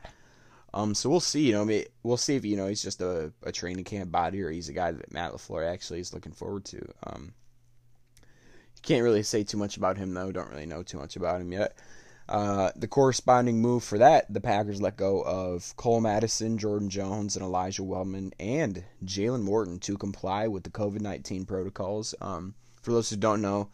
Um, 0.74 0.94
so 0.94 1.10
we'll 1.10 1.20
see. 1.20 1.48
You 1.48 1.54
know, 1.54 1.82
we'll 2.04 2.18
see 2.18 2.36
if 2.36 2.46
you 2.46 2.56
know 2.56 2.68
he's 2.68 2.84
just 2.84 3.02
a, 3.02 3.34
a 3.42 3.52
training 3.52 3.86
camp 3.86 4.12
body 4.12 4.44
or 4.44 4.52
he's 4.52 4.70
a 4.70 4.74
guy 4.74 4.92
that 4.92 5.12
Matt 5.12 5.32
LaFleur 5.32 5.68
actually 5.68 6.00
is 6.00 6.14
looking 6.14 6.34
forward 6.34 6.66
to. 6.66 6.88
Um, 7.04 7.34
you 8.76 8.82
can't 8.84 9.04
really 9.04 9.24
say 9.24 9.44
too 9.44 9.58
much 9.58 9.78
about 9.78 9.98
him 9.98 10.14
though. 10.14 10.32
Don't 10.32 10.52
really 10.52 10.68
know 10.68 10.84
too 10.84 11.00
much 11.00 11.16
about 11.16 11.42
him 11.42 11.52
yet. 11.52 11.78
Uh, 12.30 12.72
the 12.76 12.88
corresponding 12.88 13.62
move 13.62 13.84
for 13.84 13.98
that, 13.98 14.32
the 14.34 14.42
Packers 14.42 14.82
let 14.82 14.98
go 14.98 15.22
of 15.22 15.74
Cole 15.78 16.02
Madison, 16.02 16.58
Jordan 16.58 16.90
Jones, 16.90 17.38
and 17.38 17.44
Elijah 17.44 17.84
Wellman, 17.84 18.34
and 18.38 18.84
Jalen 19.06 19.44
Morton 19.44 19.80
to 19.80 19.98
comply 19.98 20.48
with 20.48 20.64
the 20.64 20.70
COVID 20.70 21.00
19 21.00 21.46
protocols. 21.46 22.14
Um, 22.20 22.56
for 22.82 22.92
those 22.92 23.10
who 23.10 23.16
don't 23.16 23.42
know, 23.42 23.70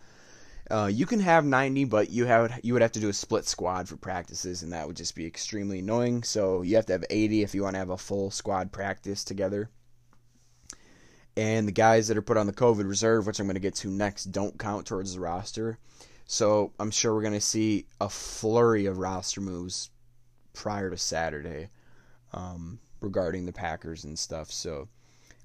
uh, 0.69 0.89
you 0.91 1.05
can 1.05 1.19
have 1.19 1.45
90, 1.45 1.85
but 1.85 2.11
you 2.11 2.25
have 2.25 2.59
you 2.63 2.73
would 2.73 2.81
have 2.83 2.91
to 2.91 3.00
do 3.00 3.09
a 3.09 3.13
split 3.13 3.47
squad 3.47 3.89
for 3.89 3.97
practices, 3.97 4.61
and 4.61 4.71
that 4.71 4.85
would 4.85 4.97
just 4.97 5.15
be 5.15 5.25
extremely 5.25 5.79
annoying. 5.79 6.23
So 6.23 6.61
you 6.61 6.75
have 6.75 6.85
to 6.88 6.94
have 6.94 7.06
80 7.09 7.41
if 7.41 7.56
you 7.56 7.63
want 7.63 7.73
to 7.73 7.79
have 7.79 7.89
a 7.89 7.97
full 7.97 8.29
squad 8.29 8.71
practice 8.71 9.23
together. 9.23 9.69
And 11.35 11.68
the 11.68 11.71
guys 11.71 12.07
that 12.07 12.18
are 12.18 12.21
put 12.21 12.37
on 12.37 12.45
the 12.45 12.54
COVID 12.54 12.87
reserve, 12.87 13.25
which 13.25 13.39
I'm 13.39 13.47
going 13.47 13.56
to 13.56 13.59
get 13.59 13.73
to 13.75 13.89
next, 13.89 14.25
don't 14.25 14.59
count 14.59 14.85
towards 14.85 15.16
the 15.16 15.19
roster. 15.19 15.80
So 16.25 16.71
I'm 16.80 16.92
sure 16.92 17.13
we're 17.13 17.21
going 17.21 17.33
to 17.33 17.42
see 17.42 17.85
a 17.99 18.09
flurry 18.09 18.85
of 18.85 18.97
roster 18.97 19.42
moves 19.42 19.89
prior 20.53 20.89
to 20.89 20.97
Saturday 20.97 21.69
um, 22.33 22.80
regarding 23.01 23.45
the 23.45 23.53
Packers 23.53 24.03
and 24.03 24.18
stuff. 24.18 24.51
So, 24.51 24.87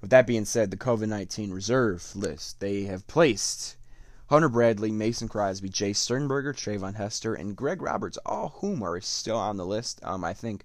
with 0.01 0.11
that 0.11 0.27
being 0.27 0.45
said, 0.45 0.71
the 0.71 0.77
COVID 0.77 1.09
19 1.09 1.51
reserve 1.51 2.15
list, 2.15 2.59
they 2.59 2.83
have 2.83 3.05
placed 3.07 3.75
Hunter 4.27 4.47
Bradley, 4.47 4.91
Mason 4.91 5.27
Crosby, 5.27 5.69
Jace 5.69 5.97
Sternberger, 5.97 6.53
Treyvon 6.53 6.95
Hester, 6.95 7.33
and 7.33 7.55
Greg 7.55 7.81
Roberts, 7.81 8.17
all 8.25 8.49
whom 8.59 8.81
are 8.83 9.01
still 9.01 9.37
on 9.37 9.57
the 9.57 9.65
list. 9.65 9.99
Um, 10.03 10.23
I 10.23 10.33
think 10.33 10.63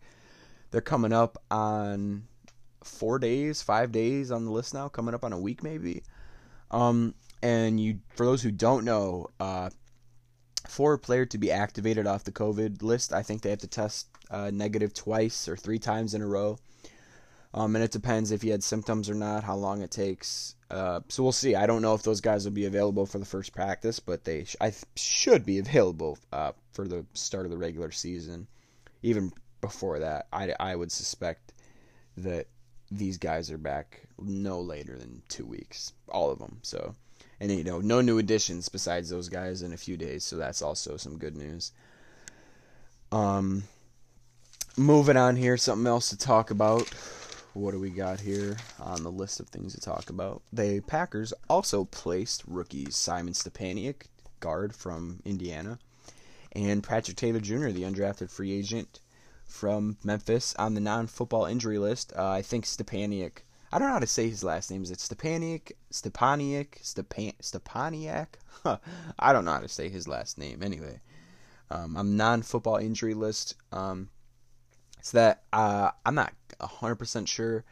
they're 0.70 0.80
coming 0.80 1.12
up 1.12 1.42
on 1.50 2.24
four 2.84 3.18
days, 3.18 3.62
five 3.62 3.90
days 3.90 4.30
on 4.30 4.44
the 4.44 4.50
list 4.50 4.74
now, 4.74 4.88
coming 4.88 5.14
up 5.14 5.24
on 5.24 5.32
a 5.32 5.40
week 5.40 5.62
maybe. 5.62 6.02
Um, 6.70 7.14
and 7.42 7.80
you, 7.80 8.00
for 8.14 8.26
those 8.26 8.42
who 8.42 8.50
don't 8.50 8.84
know, 8.84 9.28
uh, 9.40 9.70
for 10.66 10.94
a 10.94 10.98
player 10.98 11.26
to 11.26 11.38
be 11.38 11.50
activated 11.50 12.06
off 12.06 12.24
the 12.24 12.32
COVID 12.32 12.82
list, 12.82 13.12
I 13.12 13.22
think 13.22 13.42
they 13.42 13.50
have 13.50 13.60
to 13.60 13.66
test 13.66 14.08
uh, 14.30 14.50
negative 14.52 14.94
twice 14.94 15.48
or 15.48 15.56
three 15.56 15.78
times 15.78 16.14
in 16.14 16.22
a 16.22 16.26
row. 16.26 16.58
Um, 17.52 17.76
and 17.76 17.84
it 17.84 17.92
depends 17.92 18.32
if 18.32 18.42
he 18.42 18.48
had 18.48 18.64
symptoms 18.64 19.08
or 19.08 19.14
not, 19.14 19.44
how 19.44 19.54
long 19.54 19.80
it 19.82 19.92
takes. 19.92 20.56
Uh, 20.70 21.00
so 21.08 21.22
we'll 21.22 21.30
see. 21.30 21.54
I 21.54 21.66
don't 21.66 21.82
know 21.82 21.94
if 21.94 22.02
those 22.02 22.20
guys 22.20 22.44
will 22.44 22.52
be 22.52 22.64
available 22.64 23.06
for 23.06 23.18
the 23.18 23.24
first 23.24 23.54
practice, 23.54 24.00
but 24.00 24.24
they 24.24 24.42
sh- 24.44 24.56
I 24.60 24.70
th- 24.70 24.84
should 24.96 25.46
be 25.46 25.58
available 25.60 26.18
uh, 26.32 26.52
for 26.72 26.88
the 26.88 27.06
start 27.14 27.44
of 27.44 27.52
the 27.52 27.56
regular 27.56 27.92
season. 27.92 28.48
Even 29.02 29.32
before 29.60 30.00
that, 30.00 30.26
I, 30.32 30.52
I 30.58 30.74
would 30.74 30.90
suspect 30.90 31.52
that 32.16 32.48
these 32.90 33.18
guys 33.18 33.52
are 33.52 33.58
back 33.58 34.02
no 34.18 34.60
later 34.60 34.98
than 34.98 35.22
two 35.28 35.46
weeks, 35.46 35.92
all 36.08 36.30
of 36.30 36.40
them. 36.40 36.58
So, 36.62 36.96
and 37.40 37.50
you 37.50 37.64
know, 37.64 37.80
no 37.80 38.00
new 38.00 38.18
additions 38.18 38.68
besides 38.68 39.10
those 39.10 39.28
guys 39.28 39.62
in 39.62 39.72
a 39.72 39.76
few 39.76 39.96
days. 39.96 40.24
So 40.24 40.36
that's 40.36 40.62
also 40.62 40.96
some 40.96 41.18
good 41.18 41.36
news. 41.36 41.72
Um, 43.12 43.64
moving 44.76 45.16
on 45.16 45.36
here, 45.36 45.56
something 45.56 45.86
else 45.86 46.10
to 46.10 46.18
talk 46.18 46.50
about 46.50 46.88
what 47.54 47.70
do 47.70 47.78
we 47.78 47.90
got 47.90 48.20
here 48.20 48.56
on 48.80 49.04
the 49.04 49.10
list 49.10 49.38
of 49.38 49.48
things 49.48 49.74
to 49.74 49.80
talk 49.80 50.10
about? 50.10 50.42
The 50.52 50.80
Packers 50.80 51.32
also 51.48 51.84
placed 51.84 52.42
rookies 52.46 52.96
Simon 52.96 53.32
Stepaniak, 53.32 54.06
guard 54.40 54.74
from 54.74 55.20
Indiana, 55.24 55.78
and 56.52 56.82
Patrick 56.82 57.16
Taylor 57.16 57.40
Jr., 57.40 57.68
the 57.68 57.82
undrafted 57.82 58.30
free 58.30 58.52
agent, 58.52 58.98
from 59.46 59.96
Memphis 60.02 60.54
on 60.56 60.74
the 60.74 60.80
non-football 60.80 61.44
injury 61.44 61.78
list. 61.78 62.12
Uh, 62.16 62.28
I 62.28 62.42
think 62.42 62.64
Stepaniak. 62.64 63.44
I 63.74 63.78
don't 63.80 63.88
know 63.88 63.94
how 63.94 63.98
to 63.98 64.06
say 64.06 64.30
his 64.30 64.44
last 64.44 64.70
name. 64.70 64.84
Is 64.84 64.92
it 64.92 65.00
Stepaniak? 65.00 65.72
Stepaniak? 65.90 66.76
Stepan 66.80 67.32
Stepaniak? 67.42 68.28
I 69.18 69.32
don't 69.32 69.44
know 69.44 69.50
how 69.50 69.58
to 69.58 69.68
say 69.68 69.88
his 69.88 70.06
last 70.06 70.38
name. 70.38 70.62
Anyway, 70.62 71.00
um, 71.72 71.96
I'm 71.96 72.16
non-football 72.16 72.76
injury 72.76 73.14
list. 73.14 73.56
Um, 73.72 74.10
so 75.02 75.18
that 75.18 75.42
uh, 75.52 75.90
I'm 76.06 76.14
not 76.14 76.32
100% 76.60 77.26
sure, 77.26 77.64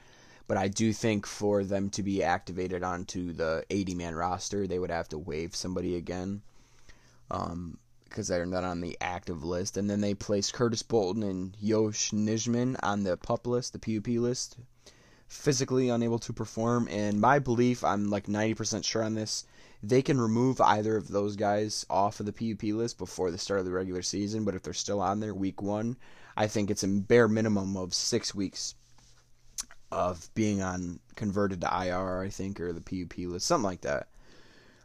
but 0.48 0.56
I 0.56 0.66
do 0.66 0.92
think 0.92 1.24
for 1.24 1.62
them 1.62 1.88
to 1.90 2.02
be 2.02 2.20
activated 2.24 2.82
onto 2.82 3.32
the 3.32 3.64
80-man 3.70 4.16
roster, 4.16 4.66
they 4.66 4.80
would 4.80 4.90
have 4.90 5.08
to 5.10 5.18
waive 5.18 5.54
somebody 5.54 5.94
again. 5.94 6.42
Um, 7.30 7.78
because 8.08 8.26
they're 8.26 8.44
not 8.44 8.64
on 8.64 8.80
the 8.80 8.98
active 9.00 9.44
list. 9.44 9.76
And 9.76 9.88
then 9.88 10.00
they 10.00 10.14
placed 10.14 10.52
Curtis 10.52 10.82
Bolton 10.82 11.22
and 11.22 11.56
Yosh 11.62 12.10
Nijman 12.10 12.76
on 12.82 13.04
the 13.04 13.16
PUP 13.16 13.46
list, 13.46 13.72
the 13.72 13.78
PUP 13.78 14.08
list, 14.20 14.56
physically 15.32 15.88
unable 15.88 16.18
to 16.20 16.32
perform. 16.32 16.86
And 16.90 17.20
my 17.20 17.38
belief, 17.38 17.82
I'm 17.82 18.10
like 18.10 18.26
90% 18.26 18.84
sure 18.84 19.02
on 19.02 19.14
this, 19.14 19.44
they 19.82 20.02
can 20.02 20.20
remove 20.20 20.60
either 20.60 20.96
of 20.96 21.08
those 21.08 21.36
guys 21.36 21.86
off 21.88 22.20
of 22.20 22.26
the 22.26 22.32
PUP 22.32 22.62
list 22.74 22.98
before 22.98 23.30
the 23.30 23.38
start 23.38 23.60
of 23.60 23.66
the 23.66 23.72
regular 23.72 24.02
season. 24.02 24.44
But 24.44 24.54
if 24.54 24.62
they're 24.62 24.74
still 24.74 25.00
on 25.00 25.20
there 25.20 25.34
week 25.34 25.62
one, 25.62 25.96
I 26.36 26.46
think 26.46 26.70
it's 26.70 26.84
a 26.84 26.88
bare 26.88 27.28
minimum 27.28 27.76
of 27.76 27.94
six 27.94 28.34
weeks 28.34 28.74
of 29.90 30.28
being 30.34 30.62
on 30.62 31.00
converted 31.16 31.62
to 31.62 31.66
IR, 31.66 32.22
I 32.22 32.28
think, 32.28 32.60
or 32.60 32.72
the 32.72 32.80
PUP 32.80 33.18
list, 33.18 33.46
something 33.46 33.64
like 33.64 33.80
that. 33.82 34.08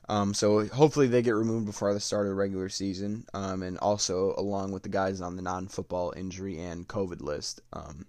Um, 0.10 0.34
so 0.34 0.66
hopefully 0.68 1.08
they 1.08 1.22
get 1.22 1.36
removed 1.36 1.66
before 1.66 1.94
the 1.94 2.00
start 2.00 2.26
of 2.26 2.30
the 2.30 2.36
regular 2.36 2.70
season, 2.70 3.26
um, 3.34 3.62
and 3.62 3.78
also 3.80 4.34
along 4.38 4.72
with 4.72 4.84
the 4.84 4.90
guys 4.90 5.20
on 5.20 5.36
the 5.36 5.42
non-football 5.42 6.14
injury 6.16 6.60
and 6.60 6.88
COVID 6.88 7.22
list. 7.22 7.62
Um, 7.74 8.06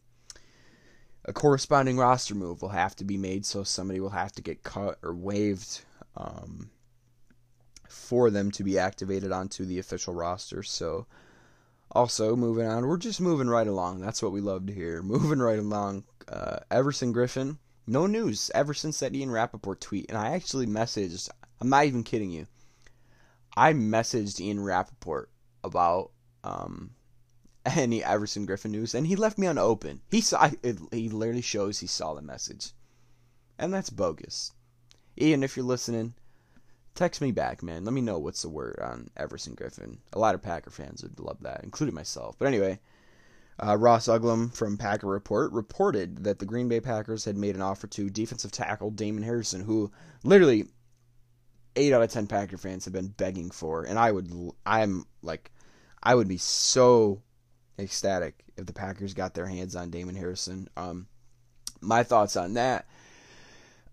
a 1.28 1.32
corresponding 1.32 1.98
roster 1.98 2.34
move 2.34 2.62
will 2.62 2.70
have 2.70 2.96
to 2.96 3.04
be 3.04 3.18
made, 3.18 3.44
so 3.44 3.62
somebody 3.62 4.00
will 4.00 4.10
have 4.10 4.32
to 4.32 4.42
get 4.42 4.62
cut 4.62 4.98
or 5.02 5.14
waived 5.14 5.82
um, 6.16 6.70
for 7.88 8.30
them 8.30 8.50
to 8.52 8.64
be 8.64 8.78
activated 8.78 9.30
onto 9.30 9.64
the 9.66 9.78
official 9.78 10.14
roster. 10.14 10.62
So, 10.62 11.06
also 11.92 12.34
moving 12.34 12.66
on, 12.66 12.86
we're 12.86 12.96
just 12.96 13.20
moving 13.20 13.48
right 13.48 13.66
along. 13.66 14.00
That's 14.00 14.22
what 14.22 14.32
we 14.32 14.40
love 14.40 14.66
to 14.66 14.72
hear. 14.72 15.02
Moving 15.08 15.38
right 15.38 15.58
along. 15.58 16.04
Uh, 16.26 16.58
Everson 16.70 17.14
Griffen, 17.14 17.58
no 17.86 18.06
news 18.06 18.50
ever 18.54 18.74
since 18.74 19.00
that 19.00 19.14
Ian 19.14 19.30
Rapoport 19.30 19.80
tweet, 19.80 20.06
and 20.08 20.18
I 20.18 20.34
actually 20.34 20.66
messaged 20.66 21.30
I'm 21.60 21.68
not 21.68 21.84
even 21.86 22.04
kidding 22.04 22.30
you. 22.30 22.46
I 23.56 23.72
messaged 23.72 24.40
Ian 24.40 24.60
Rapoport 24.60 25.30
about 25.64 26.12
um, 26.44 26.90
any 27.76 28.02
Everson 28.02 28.46
Griffen 28.46 28.70
news, 28.70 28.94
and 28.94 29.06
he 29.06 29.16
left 29.16 29.38
me 29.38 29.46
unopened. 29.46 30.00
He 30.10 30.20
saw 30.20 30.50
it, 30.62 30.78
he 30.92 31.08
literally 31.08 31.42
shows 31.42 31.78
he 31.78 31.86
saw 31.86 32.14
the 32.14 32.22
message, 32.22 32.72
and 33.58 33.72
that's 33.72 33.90
bogus. 33.90 34.52
Ian, 35.20 35.42
if 35.42 35.56
you're 35.56 35.66
listening, 35.66 36.14
text 36.94 37.20
me 37.20 37.32
back, 37.32 37.62
man. 37.62 37.84
Let 37.84 37.94
me 37.94 38.00
know 38.00 38.18
what's 38.18 38.42
the 38.42 38.48
word 38.48 38.78
on 38.80 39.10
Everson 39.16 39.56
Griffen. 39.56 39.98
A 40.12 40.18
lot 40.18 40.34
of 40.34 40.42
Packer 40.42 40.70
fans 40.70 41.02
would 41.02 41.18
love 41.18 41.38
that, 41.42 41.62
including 41.64 41.94
myself. 41.94 42.36
But 42.38 42.46
anyway, 42.46 42.78
uh, 43.60 43.76
Ross 43.76 44.06
Uglem 44.06 44.54
from 44.54 44.76
Packer 44.76 45.08
Report 45.08 45.52
reported 45.52 46.24
that 46.24 46.38
the 46.38 46.46
Green 46.46 46.68
Bay 46.68 46.80
Packers 46.80 47.24
had 47.24 47.36
made 47.36 47.56
an 47.56 47.62
offer 47.62 47.86
to 47.88 48.10
defensive 48.10 48.52
tackle 48.52 48.90
Damon 48.90 49.24
Harrison, 49.24 49.62
who 49.62 49.90
literally 50.22 50.66
eight 51.74 51.92
out 51.92 52.02
of 52.02 52.10
ten 52.10 52.26
Packer 52.26 52.58
fans 52.58 52.84
have 52.84 52.94
been 52.94 53.08
begging 53.08 53.50
for, 53.50 53.82
and 53.82 53.98
I 53.98 54.12
would, 54.12 54.32
I'm 54.64 55.06
like, 55.22 55.50
I 56.02 56.14
would 56.14 56.28
be 56.28 56.38
so 56.38 57.22
ecstatic 57.78 58.44
if 58.56 58.66
the 58.66 58.72
Packers 58.72 59.14
got 59.14 59.34
their 59.34 59.46
hands 59.46 59.76
on 59.76 59.90
Damon 59.90 60.16
Harrison. 60.16 60.68
Um, 60.76 61.06
my 61.80 62.02
thoughts 62.02 62.36
on 62.36 62.54
that. 62.54 62.86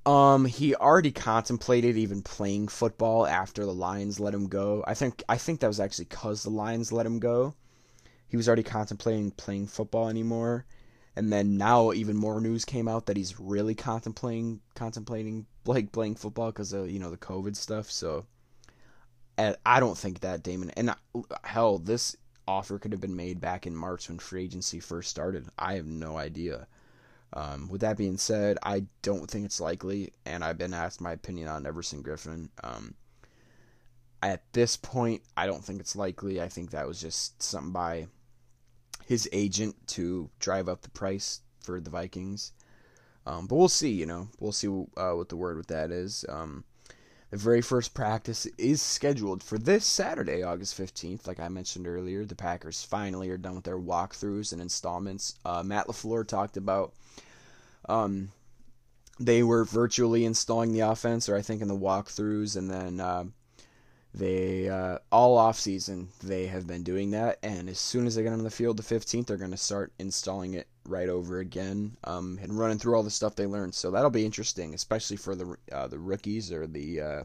Um, 0.06 0.46
he 0.46 0.76
already 0.76 1.12
contemplated 1.12 1.98
even 1.98 2.22
playing 2.22 2.68
football 2.68 3.26
after 3.26 3.66
the 3.66 3.74
Lions 3.74 4.20
let 4.20 4.36
him 4.36 4.48
go. 4.48 4.84
I 4.86 4.94
think 4.94 5.24
I 5.28 5.38
think 5.38 5.60
that 5.60 5.68
was 5.68 5.80
actually 5.80 6.06
cause 6.06 6.44
the 6.44 6.52
Lions 6.52 6.92
let 6.92 7.06
him 7.06 7.20
go. 7.20 7.56
He 8.28 8.38
was 8.38 8.48
already 8.48 8.64
contemplating 8.64 9.32
playing 9.32 9.68
football 9.68 10.10
anymore, 10.10 10.66
and 11.16 11.34
then 11.34 11.58
now 11.58 11.92
even 11.92 12.18
more 12.18 12.40
news 12.40 12.66
came 12.66 12.88
out 12.88 13.08
that 13.08 13.18
he's 13.18 13.40
really 13.40 13.74
contemplating 13.74 14.62
contemplating 14.76 15.48
like 15.66 15.92
playing 15.92 16.16
football 16.16 16.52
because 16.52 16.72
of 16.72 16.90
you 16.90 17.00
know 17.00 17.10
the 17.10 17.18
COVID 17.18 17.56
stuff. 17.56 17.90
So, 17.90 18.26
and 19.40 19.56
I 19.66 19.80
don't 19.80 19.98
think 19.98 20.20
that 20.20 20.44
Damon 20.44 20.70
and 20.72 20.94
hell, 21.44 21.80
this 21.80 22.16
offer 22.48 22.80
could 22.80 22.92
have 22.92 23.02
been 23.02 23.16
made 23.16 23.40
back 23.40 23.66
in 23.66 23.76
March 23.76 24.10
when 24.10 24.20
free 24.20 24.44
agency 24.44 24.80
first 24.80 25.10
started. 25.10 25.48
I 25.58 25.76
have 25.76 25.86
no 25.86 26.18
idea. 26.18 26.68
Um, 27.34 27.68
with 27.68 27.82
that 27.82 27.98
being 27.98 28.18
said, 28.18 28.58
I 28.64 28.86
don't 29.02 29.30
think 29.30 29.46
it's 29.46 29.60
likely, 29.60 30.14
and 30.26 30.44
I've 30.44 30.58
been 30.58 30.74
asked 30.74 31.02
my 31.02 31.12
opinion 31.12 31.50
on 31.50 31.66
Everson 31.66 32.04
Griffen. 32.04 32.50
Um, 32.64 32.94
at 34.22 34.42
this 34.54 34.78
point, 34.78 35.22
I 35.36 35.46
don't 35.46 35.64
think 35.64 35.80
it's 35.80 35.96
likely. 35.96 36.42
I 36.42 36.48
think 36.48 36.72
that 36.72 36.88
was 36.88 37.02
just 37.02 37.42
something 37.42 37.74
by 37.74 38.08
his 39.06 39.30
agent 39.32 39.76
to 39.88 40.30
drive 40.40 40.70
up 40.70 40.82
the 40.82 40.90
price 40.90 41.42
for 41.60 41.80
the 41.80 41.90
Vikings. 41.90 42.54
Um, 43.28 43.48
but 43.48 43.56
we'll 43.56 43.70
see, 43.70 43.92
you 43.92 44.06
know, 44.06 44.30
we'll 44.40 44.52
see 44.52 44.68
uh, 44.68 45.12
what 45.12 45.30
the 45.30 45.36
word 45.36 45.58
with 45.58 45.68
that 45.68 45.92
is. 45.92 46.26
Um, 46.30 46.64
the 47.32 47.38
very 47.38 47.62
first 47.62 47.94
practice 47.94 48.46
is 48.58 48.82
scheduled 48.82 49.42
for 49.42 49.58
this 49.58 49.86
Saturday, 49.86 50.44
August 50.44 50.78
15th. 50.78 51.28
Like 51.28 51.40
I 51.40 51.48
mentioned 51.48 51.88
earlier, 51.88 52.24
the 52.24 52.36
Packers 52.36 52.84
finally 52.84 53.30
are 53.30 53.38
done 53.38 53.56
with 53.56 53.64
their 53.64 53.80
walkthroughs 53.80 54.54
and 54.54 54.62
installments. 54.62 55.36
Uh, 55.44 55.64
Matt 55.64 55.88
LaFleur 55.88 56.28
talked 56.28 56.56
about 56.56 56.94
um, 57.90 58.32
they 59.20 59.44
were 59.44 59.64
virtually 59.64 60.26
installing 60.26 60.72
the 60.72 60.82
offense, 60.82 61.28
or 61.28 61.36
I 61.36 61.42
think 61.42 61.62
in 61.62 61.68
the 61.68 61.76
walkthroughs, 61.76 62.56
and 62.58 62.70
then 62.70 63.00
uh, 63.00 63.26
they 64.14 64.70
uh, 64.70 65.00
all 65.12 65.38
off 65.38 65.60
season 65.60 66.10
they 66.24 66.48
have 66.48 66.68
been 66.68 66.84
doing 66.84 67.12
that, 67.12 67.40
and 67.42 67.70
as 67.70 67.80
soon 67.80 68.08
as 68.08 68.16
they 68.16 68.24
get 68.24 68.34
on 68.34 68.44
the 68.44 68.52
field, 68.52 68.78
the 68.78 68.84
15th, 68.84 69.28
they're 69.28 69.38
going 69.38 69.52
to 69.52 69.58
start 69.58 69.94
installing 70.00 70.54
it 70.54 70.68
right 70.88 71.10
over 71.10 71.40
again 71.40 71.98
um, 72.04 72.40
and 72.42 72.58
running 72.58 72.78
through 72.78 72.96
all 72.96 73.04
the 73.04 73.10
stuff 73.10 73.36
they 73.36 73.46
learned. 73.46 73.74
So 73.76 73.92
that'll 73.92 74.10
be 74.10 74.26
interesting, 74.26 74.74
especially 74.74 75.18
for 75.18 75.36
the 75.36 75.56
uh, 75.72 75.88
the 75.88 76.00
rookies 76.00 76.52
or 76.52 76.68
the 76.68 77.02
uh, 77.02 77.24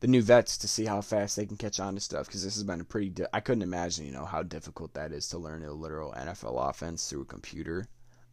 the 0.00 0.06
new 0.06 0.22
vets 0.22 0.58
to 0.58 0.68
see 0.68 0.84
how 0.84 1.00
fast 1.00 1.36
they 1.36 1.46
can 1.46 1.56
catch 1.56 1.80
on 1.80 1.94
to 1.94 2.00
stuff. 2.00 2.26
Because 2.26 2.44
this 2.44 2.54
has 2.54 2.62
been 2.62 2.80
a 2.80 2.84
pretty. 2.84 3.10
Di- 3.10 3.26
I 3.32 3.40
couldn't 3.40 3.62
imagine, 3.62 4.06
you 4.06 4.12
know, 4.12 4.24
how 4.24 4.42
difficult 4.42 4.94
that 4.94 5.12
is 5.12 5.28
to 5.28 5.38
learn 5.38 5.64
a 5.64 5.72
literal 5.72 6.12
NFL 6.12 6.68
offense 6.68 7.08
through 7.08 7.22
a 7.22 7.26
computer. 7.26 7.86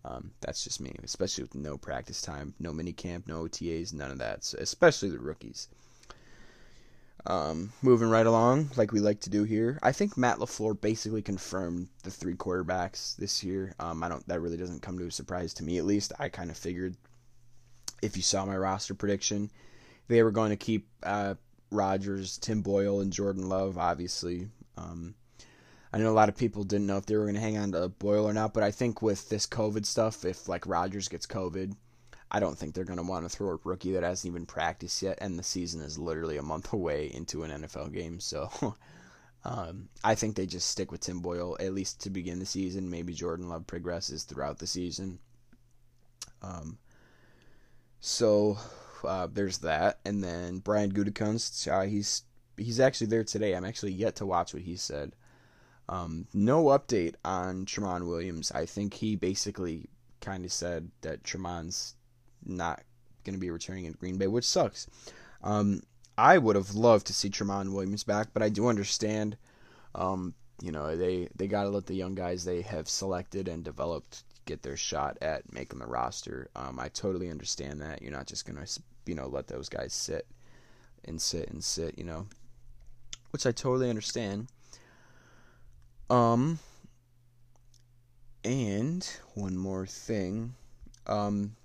Um, 0.04 0.32
that's 0.42 0.64
just 0.64 0.82
me, 0.82 0.96
especially 1.04 1.44
with 1.44 1.54
no 1.54 1.78
practice 1.78 2.22
time, 2.22 2.56
no 2.60 2.74
mini 2.74 2.92
camp, 2.92 3.28
no 3.28 3.44
OTAs, 3.44 3.94
none 3.94 4.10
of 4.10 4.18
that. 4.18 4.44
So 4.44 4.58
especially 4.60 5.10
the 5.10 5.20
rookies. 5.20 5.68
Um, 7.28 7.72
moving 7.84 8.10
right 8.10 8.26
along, 8.26 8.72
like 8.78 8.92
we 8.92 9.00
like 9.00 9.20
to 9.22 9.30
do 9.30 9.44
here, 9.44 9.78
I 9.84 9.92
think 9.92 10.18
Matt 10.18 10.40
LaFleur 10.40 10.80
basically 10.80 11.22
confirmed 11.22 11.90
the 12.02 12.10
three 12.10 12.34
quarterbacks 12.34 13.16
this 13.16 13.44
year. 13.44 13.76
Um, 13.80 14.04
I 14.04 14.10
don't. 14.10 14.28
That 14.28 14.42
really 14.42 14.58
doesn't 14.58 14.82
come 14.82 14.98
to 14.98 15.06
a 15.06 15.12
surprise 15.12 15.54
to 15.56 15.64
me. 15.64 15.78
At 15.78 15.86
least 15.86 16.14
I 16.18 16.30
kind 16.30 16.50
of 16.50 16.58
figured. 16.58 16.96
If 18.02 18.18
you 18.18 18.24
saw 18.24 18.46
my 18.46 18.58
roster 18.58 18.96
prediction, 18.96 19.52
they 20.08 20.24
were 20.24 20.32
going 20.32 20.50
to 20.50 20.56
keep 20.56 20.88
uh, 21.04 21.36
Rodgers, 21.70 22.40
Tim 22.40 22.64
Boyle, 22.64 23.02
and 23.02 23.14
Jordan 23.14 23.48
Love. 23.48 23.78
Obviously, 23.78 24.48
um, 24.76 25.14
I 25.94 26.00
know 26.00 26.10
a 26.10 26.12
lot 26.12 26.30
of 26.30 26.36
people 26.36 26.64
didn't 26.64 26.88
know 26.88 26.98
if 26.98 27.06
they 27.06 27.16
were 27.16 27.26
going 27.26 27.36
to 27.36 27.42
hang 27.42 27.60
on 27.60 27.74
to 27.74 27.90
Boyle 27.90 28.28
or 28.28 28.34
not. 28.34 28.56
But 28.56 28.64
I 28.64 28.72
think 28.72 29.04
with 29.04 29.30
this 29.30 29.46
COVID 29.46 29.86
stuff, 29.86 30.26
if 30.26 30.50
like 30.50 30.66
Rodgers 30.66 31.08
gets 31.08 31.28
COVID 31.28 31.76
I 32.34 32.40
don't 32.40 32.58
think 32.58 32.74
they're 32.74 32.86
going 32.86 32.98
to 32.98 33.04
want 33.04 33.26
to 33.26 33.30
throw 33.30 33.50
a 33.50 33.60
rookie 33.66 33.92
that 33.92 34.04
hasn't 34.04 34.32
even 34.32 34.46
practiced 34.46 35.02
yet, 35.02 35.18
and 35.22 35.38
the 35.38 35.44
season 35.44 35.82
is 35.82 36.00
literally 36.00 36.38
a 36.38 36.42
month 36.42 36.72
away 36.74 37.12
into 37.14 37.44
an 37.44 37.52
NFL 37.52 37.94
game. 37.94 38.20
So 38.22 38.50
um, 39.46 39.90
I 40.04 40.16
think 40.16 40.36
they 40.36 40.46
just 40.46 40.70
stick 40.70 40.92
with 40.92 41.02
Tim 41.02 41.20
Boyle, 41.20 41.58
at 41.60 41.74
least 41.74 42.02
to 42.02 42.10
begin 42.10 42.40
the 42.40 42.46
season. 42.46 42.90
Maybe 42.90 43.14
Jordan 43.14 43.50
Love 43.50 43.68
progresses 43.68 44.24
throughout 44.24 44.60
the 44.60 44.68
season. 44.68 45.20
Um, 46.42 46.78
so 48.00 48.58
uh, 49.04 49.28
there's 49.32 49.60
that. 49.60 50.00
And 50.06 50.24
then 50.24 50.60
Brian 50.60 50.92
Gutekunst, 50.92 51.72
uh, 51.72 51.86
he's 51.86 52.24
he's 52.58 52.80
actually 52.80 53.08
there 53.08 53.24
today. 53.24 53.54
I'm 53.54 53.66
actually 53.66 53.94
yet 53.94 54.16
to 54.18 54.26
watch 54.26 54.54
what 54.54 54.64
he 54.64 54.76
said. 54.76 55.16
Um, 55.90 56.28
no 56.34 56.66
update 56.66 57.16
on 57.26 57.66
Tramon 57.66 58.08
Williams. 58.08 58.52
I 58.52 58.66
think 58.66 58.94
he 58.94 59.16
basically 59.16 59.90
kind 60.22 60.46
of 60.46 60.52
said 60.54 60.90
that 61.02 61.24
Tramon's 61.24 61.96
not 62.46 62.84
going 63.24 63.36
to 63.36 63.40
be 63.40 63.52
returning 63.52 63.86
in 63.86 63.94
Green 63.94 64.18
Bay, 64.18 64.28
which 64.28 64.46
sucks. 64.48 64.88
Um, 65.44 65.82
I 66.18 66.38
would 66.38 66.56
have 66.56 66.76
loved 66.76 67.08
to 67.08 67.14
see 67.14 67.30
Tramon 67.30 67.74
Williams 67.74 68.04
back, 68.04 68.28
but 68.34 68.44
I 68.44 68.50
do 68.50 68.68
understand. 68.68 69.38
Um, 69.96 70.34
you 70.62 70.72
know, 70.72 70.96
they 70.96 71.28
they 71.36 71.48
got 71.48 71.64
to 71.64 71.70
let 71.70 71.86
the 71.88 71.96
young 71.96 72.16
guys 72.16 72.46
they 72.46 72.62
have 72.62 72.88
selected 72.88 73.48
and 73.48 73.64
developed 73.64 74.24
get 74.46 74.62
their 74.62 74.78
shot 74.78 75.18
at 75.22 75.52
making 75.54 75.80
the 75.80 75.88
roster. 75.88 76.50
Um, 76.56 76.80
I 76.80 76.90
totally 76.90 77.30
understand 77.30 77.82
that. 77.82 78.02
You're 78.02 78.12
not 78.12 78.28
just 78.28 78.46
gonna 78.46 78.66
you 79.06 79.16
know 79.16 79.28
let 79.28 79.48
those 79.48 79.70
guys 79.70 79.94
sit 79.94 80.28
and 81.06 81.20
sit 81.22 81.50
and 81.50 81.64
sit. 81.64 81.98
You 81.98 82.04
know, 82.04 82.28
which 83.32 83.46
I 83.46 83.52
totally 83.52 83.90
understand. 83.90 84.48
Um, 86.10 86.60
And 88.44 89.08
one 89.36 89.56
more 89.56 89.86
thing 89.86 90.56
um, 91.06 91.56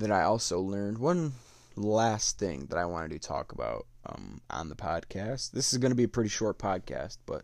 that 0.00 0.10
I 0.10 0.22
also 0.22 0.60
learned, 0.60 0.98
one 0.98 1.32
last 1.76 2.38
thing 2.38 2.66
that 2.66 2.78
I 2.78 2.84
wanted 2.84 3.10
to 3.12 3.18
talk 3.18 3.52
about 3.52 3.86
um, 4.06 4.40
on 4.50 4.68
the 4.68 4.74
podcast. 4.74 5.52
This 5.52 5.72
is 5.72 5.78
going 5.78 5.90
to 5.90 5.96
be 5.96 6.04
a 6.04 6.08
pretty 6.08 6.30
short 6.30 6.58
podcast, 6.58 7.18
but 7.26 7.42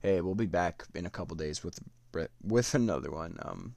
hey, 0.00 0.20
we'll 0.20 0.34
be 0.34 0.46
back 0.46 0.84
in 0.94 1.06
a 1.06 1.10
couple 1.10 1.36
days 1.36 1.62
with 1.62 1.78
with 2.42 2.74
another 2.74 3.10
one. 3.10 3.38
Um, 3.42 3.74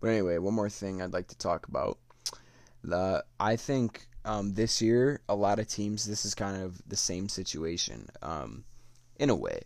but 0.00 0.08
anyway, 0.08 0.38
one 0.38 0.54
more 0.54 0.70
thing 0.70 1.02
I'd 1.02 1.12
like 1.12 1.28
to 1.28 1.38
talk 1.38 1.68
about. 1.68 1.98
The 2.84 3.24
I 3.40 3.56
think 3.56 4.06
um, 4.24 4.54
this 4.54 4.80
year 4.80 5.20
a 5.28 5.34
lot 5.34 5.58
of 5.58 5.66
teams 5.68 6.04
this 6.04 6.24
is 6.24 6.34
kind 6.34 6.62
of 6.62 6.80
the 6.86 6.96
same 6.96 7.28
situation 7.28 8.08
um, 8.22 8.64
in 9.18 9.30
a 9.30 9.34
way. 9.34 9.62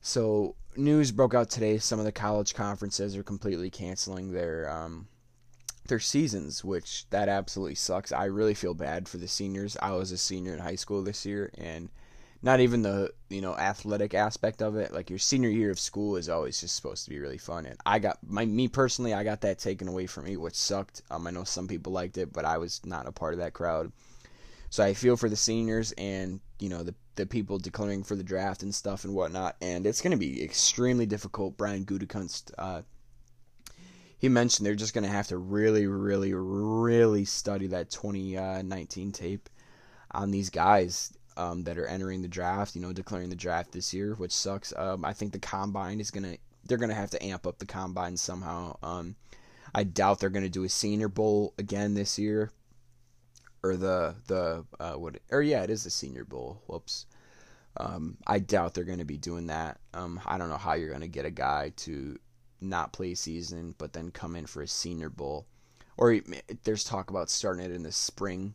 So 0.00 0.56
news 0.76 1.10
broke 1.10 1.34
out 1.34 1.50
today. 1.50 1.78
Some 1.78 1.98
of 1.98 2.04
the 2.04 2.12
college 2.12 2.54
conferences 2.54 3.16
are 3.16 3.22
completely 3.22 3.70
canceling 3.70 4.32
their 4.32 4.70
um, 4.70 5.08
their 5.88 5.98
seasons, 5.98 6.64
which 6.64 7.08
that 7.10 7.28
absolutely 7.28 7.74
sucks. 7.74 8.12
I 8.12 8.24
really 8.24 8.54
feel 8.54 8.74
bad 8.74 9.08
for 9.08 9.16
the 9.18 9.28
seniors. 9.28 9.76
I 9.80 9.92
was 9.92 10.12
a 10.12 10.18
senior 10.18 10.52
in 10.54 10.60
high 10.60 10.76
school 10.76 11.02
this 11.02 11.26
year, 11.26 11.50
and 11.56 11.88
not 12.42 12.60
even 12.60 12.82
the 12.82 13.12
you 13.28 13.40
know 13.40 13.56
athletic 13.56 14.14
aspect 14.14 14.62
of 14.62 14.76
it. 14.76 14.92
Like 14.92 15.10
your 15.10 15.18
senior 15.18 15.48
year 15.48 15.70
of 15.70 15.80
school 15.80 16.16
is 16.16 16.28
always 16.28 16.60
just 16.60 16.76
supposed 16.76 17.04
to 17.04 17.10
be 17.10 17.18
really 17.18 17.38
fun, 17.38 17.66
and 17.66 17.78
I 17.84 17.98
got 17.98 18.18
my 18.26 18.44
me 18.44 18.68
personally, 18.68 19.14
I 19.14 19.24
got 19.24 19.40
that 19.42 19.58
taken 19.58 19.88
away 19.88 20.06
from 20.06 20.24
me, 20.24 20.36
which 20.36 20.54
sucked. 20.54 21.02
Um, 21.10 21.26
I 21.26 21.30
know 21.30 21.44
some 21.44 21.68
people 21.68 21.92
liked 21.92 22.18
it, 22.18 22.32
but 22.32 22.44
I 22.44 22.58
was 22.58 22.80
not 22.84 23.08
a 23.08 23.12
part 23.12 23.34
of 23.34 23.40
that 23.40 23.54
crowd. 23.54 23.92
So 24.70 24.84
I 24.84 24.94
feel 24.94 25.16
for 25.16 25.28
the 25.28 25.36
seniors 25.36 25.92
and 25.92 26.40
you 26.58 26.68
know 26.68 26.82
the 26.82 26.94
the 27.16 27.26
people 27.26 27.58
declaring 27.58 28.04
for 28.04 28.14
the 28.14 28.22
draft 28.22 28.62
and 28.62 28.74
stuff 28.74 29.04
and 29.04 29.14
whatnot, 29.14 29.56
and 29.60 29.86
it's 29.86 30.00
going 30.00 30.12
to 30.12 30.16
be 30.16 30.42
extremely 30.42 31.04
difficult. 31.04 31.56
Brian 31.56 31.84
Gutekunst, 31.84 32.52
uh, 32.56 32.82
he 34.18 34.28
mentioned 34.28 34.66
they're 34.66 34.74
just 34.74 34.94
going 34.94 35.04
to 35.04 35.10
have 35.10 35.28
to 35.28 35.38
really, 35.38 35.86
really, 35.86 36.34
really 36.34 37.24
study 37.24 37.68
that 37.68 37.90
2019 37.90 39.12
tape 39.12 39.48
on 40.10 40.30
these 40.30 40.50
guys 40.50 41.12
um, 41.36 41.62
that 41.64 41.78
are 41.78 41.86
entering 41.86 42.20
the 42.20 42.28
draft. 42.28 42.74
You 42.74 42.82
know, 42.82 42.92
declaring 42.92 43.30
the 43.30 43.36
draft 43.36 43.72
this 43.72 43.94
year, 43.94 44.14
which 44.14 44.32
sucks. 44.32 44.74
Um, 44.76 45.04
I 45.04 45.12
think 45.12 45.32
the 45.32 45.38
combine 45.38 46.00
is 46.00 46.10
gonna 46.10 46.36
they're 46.64 46.78
gonna 46.78 46.94
have 46.94 47.10
to 47.10 47.24
amp 47.24 47.46
up 47.46 47.58
the 47.58 47.66
combine 47.66 48.16
somehow. 48.16 48.76
Um, 48.82 49.14
I 49.74 49.84
doubt 49.84 50.18
they're 50.18 50.30
gonna 50.30 50.48
do 50.48 50.64
a 50.64 50.68
Senior 50.68 51.08
Bowl 51.08 51.54
again 51.56 51.94
this 51.94 52.18
year, 52.18 52.50
or 53.62 53.76
the 53.76 54.16
the 54.26 54.64
uh, 54.80 54.94
what 54.94 55.18
or 55.30 55.42
yeah, 55.42 55.62
it 55.62 55.70
is 55.70 55.84
the 55.84 55.90
Senior 55.90 56.24
Bowl. 56.24 56.62
Whoops. 56.66 57.06
Um, 57.76 58.16
I 58.26 58.40
doubt 58.40 58.74
they're 58.74 58.82
going 58.82 58.98
to 58.98 59.04
be 59.04 59.18
doing 59.18 59.46
that. 59.46 59.78
Um, 59.94 60.20
I 60.26 60.36
don't 60.36 60.48
know 60.48 60.56
how 60.56 60.72
you're 60.72 60.88
going 60.88 61.02
to 61.02 61.06
get 61.06 61.24
a 61.24 61.30
guy 61.30 61.72
to 61.76 62.18
not 62.60 62.92
play 62.92 63.14
season, 63.14 63.74
but 63.78 63.92
then 63.92 64.10
come 64.10 64.36
in 64.36 64.46
for 64.46 64.62
a 64.62 64.68
Senior 64.68 65.10
Bowl. 65.10 65.46
Or 65.96 66.18
there's 66.64 66.84
talk 66.84 67.10
about 67.10 67.30
starting 67.30 67.64
it 67.64 67.72
in 67.72 67.82
the 67.82 67.92
spring, 67.92 68.54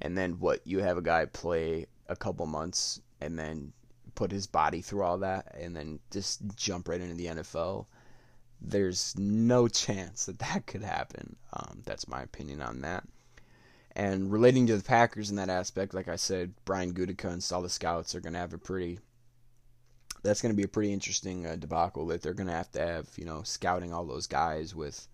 and 0.00 0.16
then 0.16 0.40
what 0.40 0.66
you 0.66 0.78
have 0.80 0.96
a 0.96 1.02
guy 1.02 1.26
play 1.26 1.86
a 2.08 2.16
couple 2.16 2.46
months 2.46 3.00
and 3.20 3.38
then 3.38 3.72
put 4.14 4.30
his 4.30 4.46
body 4.46 4.80
through 4.80 5.02
all 5.02 5.18
that 5.18 5.54
and 5.58 5.76
then 5.76 6.00
just 6.10 6.40
jump 6.56 6.88
right 6.88 7.00
into 7.00 7.14
the 7.14 7.26
NFL. 7.26 7.86
There's 8.60 9.16
no 9.18 9.68
chance 9.84 10.26
that 10.26 10.38
that 10.40 10.66
could 10.66 10.82
happen. 10.82 11.36
Um, 11.52 11.82
that's 11.84 12.08
my 12.08 12.22
opinion 12.22 12.60
on 12.62 12.80
that. 12.82 13.04
And 13.96 14.30
relating 14.30 14.66
to 14.68 14.76
the 14.76 14.82
Packers 14.82 15.30
in 15.30 15.36
that 15.36 15.48
aspect, 15.48 15.94
like 15.94 16.08
I 16.08 16.16
said, 16.16 16.54
Brian 16.64 16.94
Gutekunst, 16.94 17.52
all 17.52 17.62
the 17.62 17.68
scouts 17.68 18.14
are 18.14 18.20
going 18.20 18.34
to 18.34 18.38
have 18.38 18.52
a 18.52 18.58
pretty. 18.58 18.98
That's 20.22 20.42
going 20.42 20.52
to 20.52 20.56
be 20.56 20.64
a 20.64 20.68
pretty 20.68 20.92
interesting 20.92 21.46
uh, 21.46 21.56
debacle 21.56 22.06
that 22.08 22.22
they're 22.22 22.34
going 22.34 22.48
to 22.48 22.52
have 22.52 22.70
to 22.72 22.80
have, 22.80 23.08
you 23.16 23.24
know, 23.24 23.42
scouting 23.42 23.92
all 23.92 24.04
those 24.04 24.26
guys 24.26 24.74
with 24.74 25.08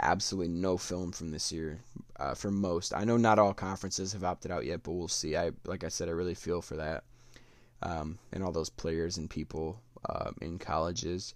absolutely 0.00 0.52
no 0.52 0.76
film 0.76 1.12
from 1.12 1.30
this 1.30 1.50
year 1.50 1.80
uh, 2.18 2.34
for 2.34 2.50
most. 2.50 2.94
I 2.94 3.04
know 3.04 3.16
not 3.16 3.38
all 3.38 3.54
conferences 3.54 4.12
have 4.12 4.24
opted 4.24 4.50
out 4.50 4.66
yet, 4.66 4.82
but 4.82 4.92
we'll 4.92 5.08
see. 5.08 5.36
I 5.36 5.52
like 5.64 5.84
I 5.84 5.88
said, 5.88 6.08
I 6.08 6.12
really 6.12 6.34
feel 6.34 6.60
for 6.60 6.76
that, 6.76 7.04
um, 7.82 8.18
and 8.32 8.42
all 8.42 8.52
those 8.52 8.70
players 8.70 9.16
and 9.16 9.30
people 9.30 9.80
uh, 10.08 10.32
in 10.40 10.58
colleges. 10.58 11.34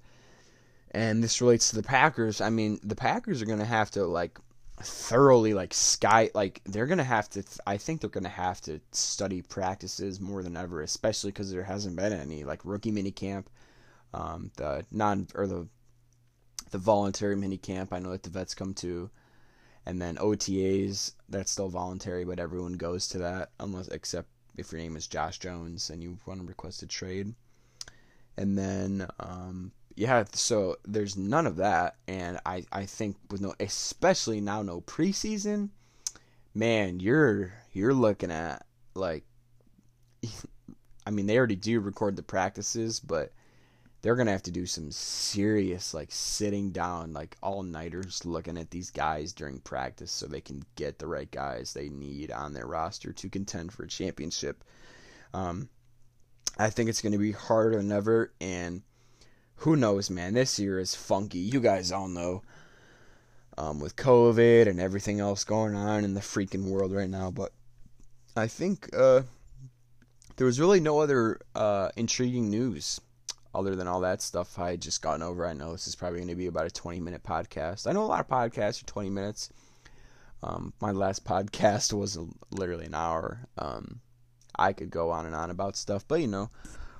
And 0.93 1.23
this 1.23 1.41
relates 1.41 1.71
to 1.71 1.77
the 1.77 1.83
Packers. 1.83 2.41
I 2.41 2.51
mean, 2.51 2.81
the 2.83 2.97
Packers 2.97 3.41
are 3.41 3.47
going 3.47 3.61
to 3.61 3.65
have 3.65 3.91
to 3.93 4.05
like 4.05 4.39
thoroughly 4.83 5.55
like 5.55 5.75
sky 5.75 6.31
like 6.35 6.61
they're 6.65 6.87
to 6.99 7.05
have 7.05 7.29
to 7.31 7.43
I 7.67 7.77
think 7.77 8.01
they're 8.01 8.11
to 8.25 8.29
have 8.29 8.61
to 8.63 8.81
study 8.93 9.43
practices 9.43 10.21
more 10.21 10.43
than 10.43 10.57
ever, 10.57 10.83
especially 10.83 11.33
cuz 11.33 11.51
there 11.51 11.65
hasn't 11.65 11.97
been 11.97 12.13
any 12.13 12.45
like 12.45 12.61
rookie 12.65 12.91
mini 12.91 13.11
camp 13.11 13.51
um, 14.13 14.51
the 14.57 14.85
non 14.91 15.29
or 15.35 15.47
the 15.47 15.69
the 16.71 16.79
voluntary 16.79 17.37
mini 17.37 17.57
camp. 17.59 17.93
I 17.93 17.99
know 17.99 18.11
that 18.11 18.23
the 18.23 18.31
vets 18.31 18.55
come 18.55 18.75
to, 18.75 19.11
and 19.87 20.01
then 20.01 20.17
OTAs. 20.17 21.13
That's 21.29 21.51
still 21.51 21.69
voluntary, 21.69 22.25
but 22.25 22.41
everyone 22.41 22.75
goes 22.75 23.09
to 23.09 23.19
that 23.19 23.51
unless 23.61 23.89
except 23.89 24.29
if 24.57 24.73
your 24.73 24.81
name 24.81 24.97
is 24.97 25.07
Josh 25.07 25.39
Jones 25.39 25.91
and 25.91 26.03
you 26.03 26.19
want 26.27 26.41
to 26.41 26.47
request 26.47 26.83
a 26.83 26.87
trade. 26.87 27.35
And 28.37 28.57
then 28.59 29.07
um, 29.21 29.73
yeah, 29.97 30.25
so 30.33 30.77
there's 30.85 31.17
none 31.17 31.47
of 31.47 31.57
that, 31.57 31.97
and 32.09 32.39
I 32.47 32.65
I 32.73 32.87
think 32.87 33.17
with 33.31 33.41
no, 33.41 33.55
especially 33.61 34.41
now 34.41 34.63
no 34.63 34.81
preseason, 34.81 35.71
man, 36.55 37.01
you're 37.01 37.53
you're 37.73 37.95
looking 37.95 38.31
at 38.31 38.65
like. 38.95 39.25
I 41.07 41.11
mean, 41.11 41.27
they 41.27 41.39
already 41.39 41.57
do 41.57 41.81
record 41.81 42.15
the 42.15 42.23
practices, 42.23 43.01
but 43.01 43.33
they're 44.03 44.17
gonna 44.17 44.31
have 44.31 44.43
to 44.45 44.51
do 44.51 44.67
some 44.67 44.91
serious 44.91 45.93
like 45.93 46.11
sitting 46.11 46.71
down 46.71 47.13
like 47.13 47.37
all 47.43 47.63
nighters 47.63 48.25
looking 48.25 48.57
at 48.57 48.71
these 48.71 48.91
guys 48.91 49.33
during 49.33 49.59
practice 49.61 50.11
so 50.11 50.27
they 50.27 50.41
can 50.41 50.63
get 50.77 50.99
the 50.99 51.07
right 51.07 51.31
guys 51.31 51.73
they 51.73 51.89
need 51.89 52.31
on 52.31 52.53
their 52.53 52.67
roster 52.67 53.13
to 53.13 53.29
contend 53.29 53.73
for 53.73 53.85
a 53.85 53.89
championship. 53.89 54.63
Um, 55.35 55.69
I 56.59 56.71
think 56.71 56.89
it's 56.89 57.03
gonna 57.03 57.19
be 57.19 57.33
harder 57.33 57.77
than 57.77 57.93
ever, 57.93 58.33
and 58.41 58.83
who 59.61 59.77
knows, 59.77 60.11
man? 60.11 60.35
This 60.35 60.59
year 60.59 60.79
is 60.79 60.95
funky. 60.95 61.39
You 61.39 61.61
guys 61.61 61.93
all 61.93 62.09
know. 62.09 62.43
Um, 63.59 63.79
with 63.79 63.97
COVID 63.97 64.69
and 64.69 64.81
everything 64.81 65.21
else 65.21 65.45
going 65.45 65.75
on 65.75 66.05
in 66.05 66.15
the 66.15 66.21
freaking 66.21 66.65
world 66.65 66.93
right 66.93 67.11
now, 67.11 67.31
but 67.31 67.53
I 68.35 68.47
think 68.47 68.89
uh, 68.97 69.23
there 70.37 70.47
was 70.47 70.59
really 70.59 70.81
no 70.81 71.01
other 71.01 71.41
uh, 71.55 71.91
intriguing 71.95 72.49
news 72.49 73.01
other 73.55 73.75
than 73.75 73.89
all 73.89 74.01
that 74.01 74.23
stuff 74.23 74.59
I 74.59 74.71
had 74.71 74.81
just 74.81 75.03
gotten 75.03 75.23
over, 75.23 75.47
I 75.47 75.53
know 75.53 75.73
this 75.73 75.89
is 75.89 75.97
probably 75.97 76.21
going 76.21 76.29
to 76.29 76.37
be 76.37 76.47
about 76.47 76.67
a 76.67 76.71
20 76.71 77.01
minute 77.01 77.23
podcast. 77.23 77.87
I 77.87 77.93
know 77.93 78.03
a 78.03 78.07
lot 78.07 78.21
of 78.21 78.29
podcasts 78.29 78.83
are 78.83 78.87
20 78.87 79.11
minutes. 79.11 79.51
Um, 80.43 80.73
my 80.81 80.93
last 80.93 81.25
podcast 81.27 81.93
was 81.93 82.19
literally 82.51 82.87
an 82.87 82.95
hour. 82.95 83.41
Um, 83.59 84.01
I 84.57 84.73
could 84.73 84.91
go 84.91 85.11
on 85.11 85.27
and 85.27 85.35
on 85.35 85.51
about 85.51 85.77
stuff, 85.77 86.05
but 86.07 86.21
you 86.21 86.29
know, 86.29 86.51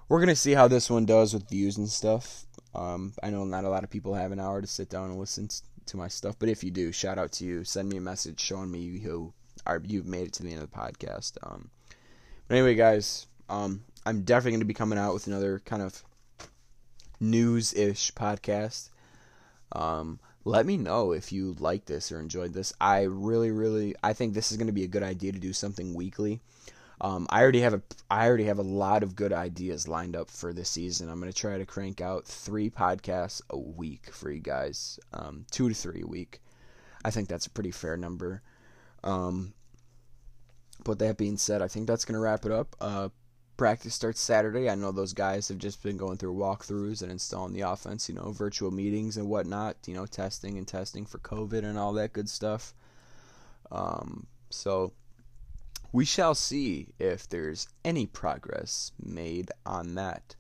we're 0.09 0.19
going 0.19 0.29
to 0.29 0.37
see 0.37 0.53
how 0.53 0.67
this 0.67 0.91
one 0.91 1.07
does 1.07 1.33
with 1.33 1.49
views 1.49 1.77
and 1.77 1.89
stuff. 1.89 2.47
Um, 2.75 3.13
I 3.23 3.31
know 3.31 3.45
not 3.45 3.65
a 3.65 3.69
lot 3.69 3.85
of 3.85 3.91
people 3.91 4.15
have 4.15 4.33
an 4.33 4.41
hour 4.41 4.61
to 4.61 4.67
sit 4.67 4.89
down 4.89 5.11
and 5.11 5.19
listen 5.19 5.49
to 5.87 5.97
my 5.97 6.09
stuff, 6.09 6.37
but 6.39 6.49
if 6.49 6.63
you 6.63 6.71
do, 6.71 6.93
shout 6.93 7.19
out 7.19 7.33
to 7.33 7.45
you. 7.45 7.65
Send 7.65 7.89
me 7.89 7.97
a 7.97 8.01
message 8.01 8.41
showing 8.41 8.71
me 8.71 8.99
who 8.99 9.33
are, 9.67 9.83
you've 9.85 10.07
made 10.07 10.29
it 10.29 10.33
to 10.35 10.43
the 10.43 10.53
end 10.53 10.63
of 10.63 10.71
the 10.71 10.77
podcast. 10.77 11.37
Um, 11.43 11.71
but 12.47 12.57
anyway, 12.57 12.75
guys, 12.75 13.27
um, 13.49 13.83
I'm 14.07 14.23
definitely 14.23 14.53
going 14.53 14.61
to 14.61 14.67
be 14.67 14.75
coming 14.75 14.99
out 14.99 15.15
with 15.15 15.27
another 15.27 15.61
kind 15.65 15.83
of 15.83 16.03
news 17.19 17.75
ish 17.75 18.13
podcast. 18.15 18.91
Um, 19.73 20.19
let 20.45 20.65
me 20.65 20.77
know 20.77 21.13
if 21.13 21.33
you 21.33 21.55
like 21.59 21.85
this 21.85 22.11
or 22.11 22.19
enjoyed 22.19 22.55
this. 22.55 22.73
I 22.81 23.03
really, 23.03 23.51
really, 23.51 23.95
I 24.03 24.15
think 24.15 24.33
this 24.33 24.51
is 24.51 24.57
going 24.57 24.69
to 24.69 24.73
be 24.73 24.85
a 24.85 24.89
good 24.89 25.03
idea 25.03 25.33
to 25.33 25.39
do 25.39 25.53
something 25.53 25.95
weekly. 25.95 26.41
Um, 27.01 27.27
I 27.31 27.43
already 27.43 27.61
have 27.61 27.75
a, 27.75 27.83
I 28.11 28.27
already 28.27 28.45
have 28.45 28.59
a 28.59 28.63
lot 28.63 29.03
of 29.03 29.17
good 29.17 29.33
ideas 29.33 29.89
lined 29.89 30.15
up 30.15 30.31
for 30.31 30.53
this 30.53 30.69
season. 30.69 31.09
I'm 31.09 31.21
to 31.23 31.33
try 31.33 31.57
to 31.57 31.65
crank 31.65 32.01
out 32.01 32.27
three 32.27 32.69
podcasts 32.69 33.41
a 33.49 33.59
week 33.59 34.11
for 34.13 34.31
you 34.31 34.41
guys, 34.41 35.01
um, 35.15 35.47
two 35.51 35.69
to 35.69 35.75
three 35.75 36.03
a 36.03 36.07
week. 36.07 36.41
I 37.05 37.11
think 37.11 37.29
that's 37.29 37.47
a 37.47 37.51
pretty 37.51 37.71
fair 37.71 37.97
number. 37.97 38.43
Um, 39.03 39.55
but 40.85 40.99
that 40.99 41.17
being 41.17 41.39
said, 41.39 41.63
I 41.63 41.69
think 41.69 41.87
that's 41.87 42.05
to 42.05 42.19
wrap 42.19 42.45
it 42.45 42.53
up. 42.53 42.77
Uh, 42.81 43.09
practice 43.57 43.95
starts 43.95 44.21
Saturday. 44.21 44.69
I 44.69 44.75
know 44.75 44.93
those 44.93 45.13
guys 45.13 45.49
have 45.49 45.59
just 45.59 45.83
been 45.83 45.97
going 45.97 46.19
through 46.19 46.35
walkthroughs 46.35 47.03
and 47.03 47.11
installing 47.11 47.53
the 47.53 47.63
offense, 47.63 48.09
you 48.09 48.15
know, 48.15 48.33
virtual 48.33 48.71
meetings 48.71 49.17
and 49.17 49.29
whatnot, 49.29 49.77
you 49.87 49.95
know, 49.95 50.07
testing 50.07 50.59
and 50.59 50.67
testing 50.67 51.07
for 51.07 51.19
COVID 51.19 51.65
and 51.65 51.79
all 51.79 51.95
that 51.95 52.13
good 52.13 52.29
stuff. 52.29 52.75
Um, 53.71 54.27
so 54.51 54.93
we 55.93 56.05
shall 56.05 56.35
see 56.35 56.89
if 56.99 57.29
there's 57.29 57.69
any 57.85 58.07
progress 58.07 58.93
made 59.03 59.51
on 59.67 59.95
that 59.97 60.37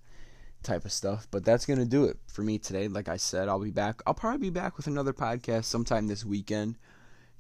type 0.63 0.85
of 0.85 0.93
stuff. 0.93 1.27
But 1.31 1.45
that's 1.45 1.67
going 1.67 1.79
to 1.79 1.85
do 1.85 2.05
it 2.05 2.19
for 2.27 2.43
me 2.43 2.59
today. 2.59 2.89
Like 2.89 3.09
I 3.09 3.17
said, 3.17 3.49
I'll 3.49 3.61
be 3.61 3.71
back. 3.71 4.03
I'll 4.07 4.15
probably 4.15 4.39
be 4.39 4.51
back 4.51 4.77
with 4.77 4.87
another 4.87 5.13
podcast 5.13 5.65
sometime 5.65 6.07
this 6.07 6.25
weekend 6.25 6.77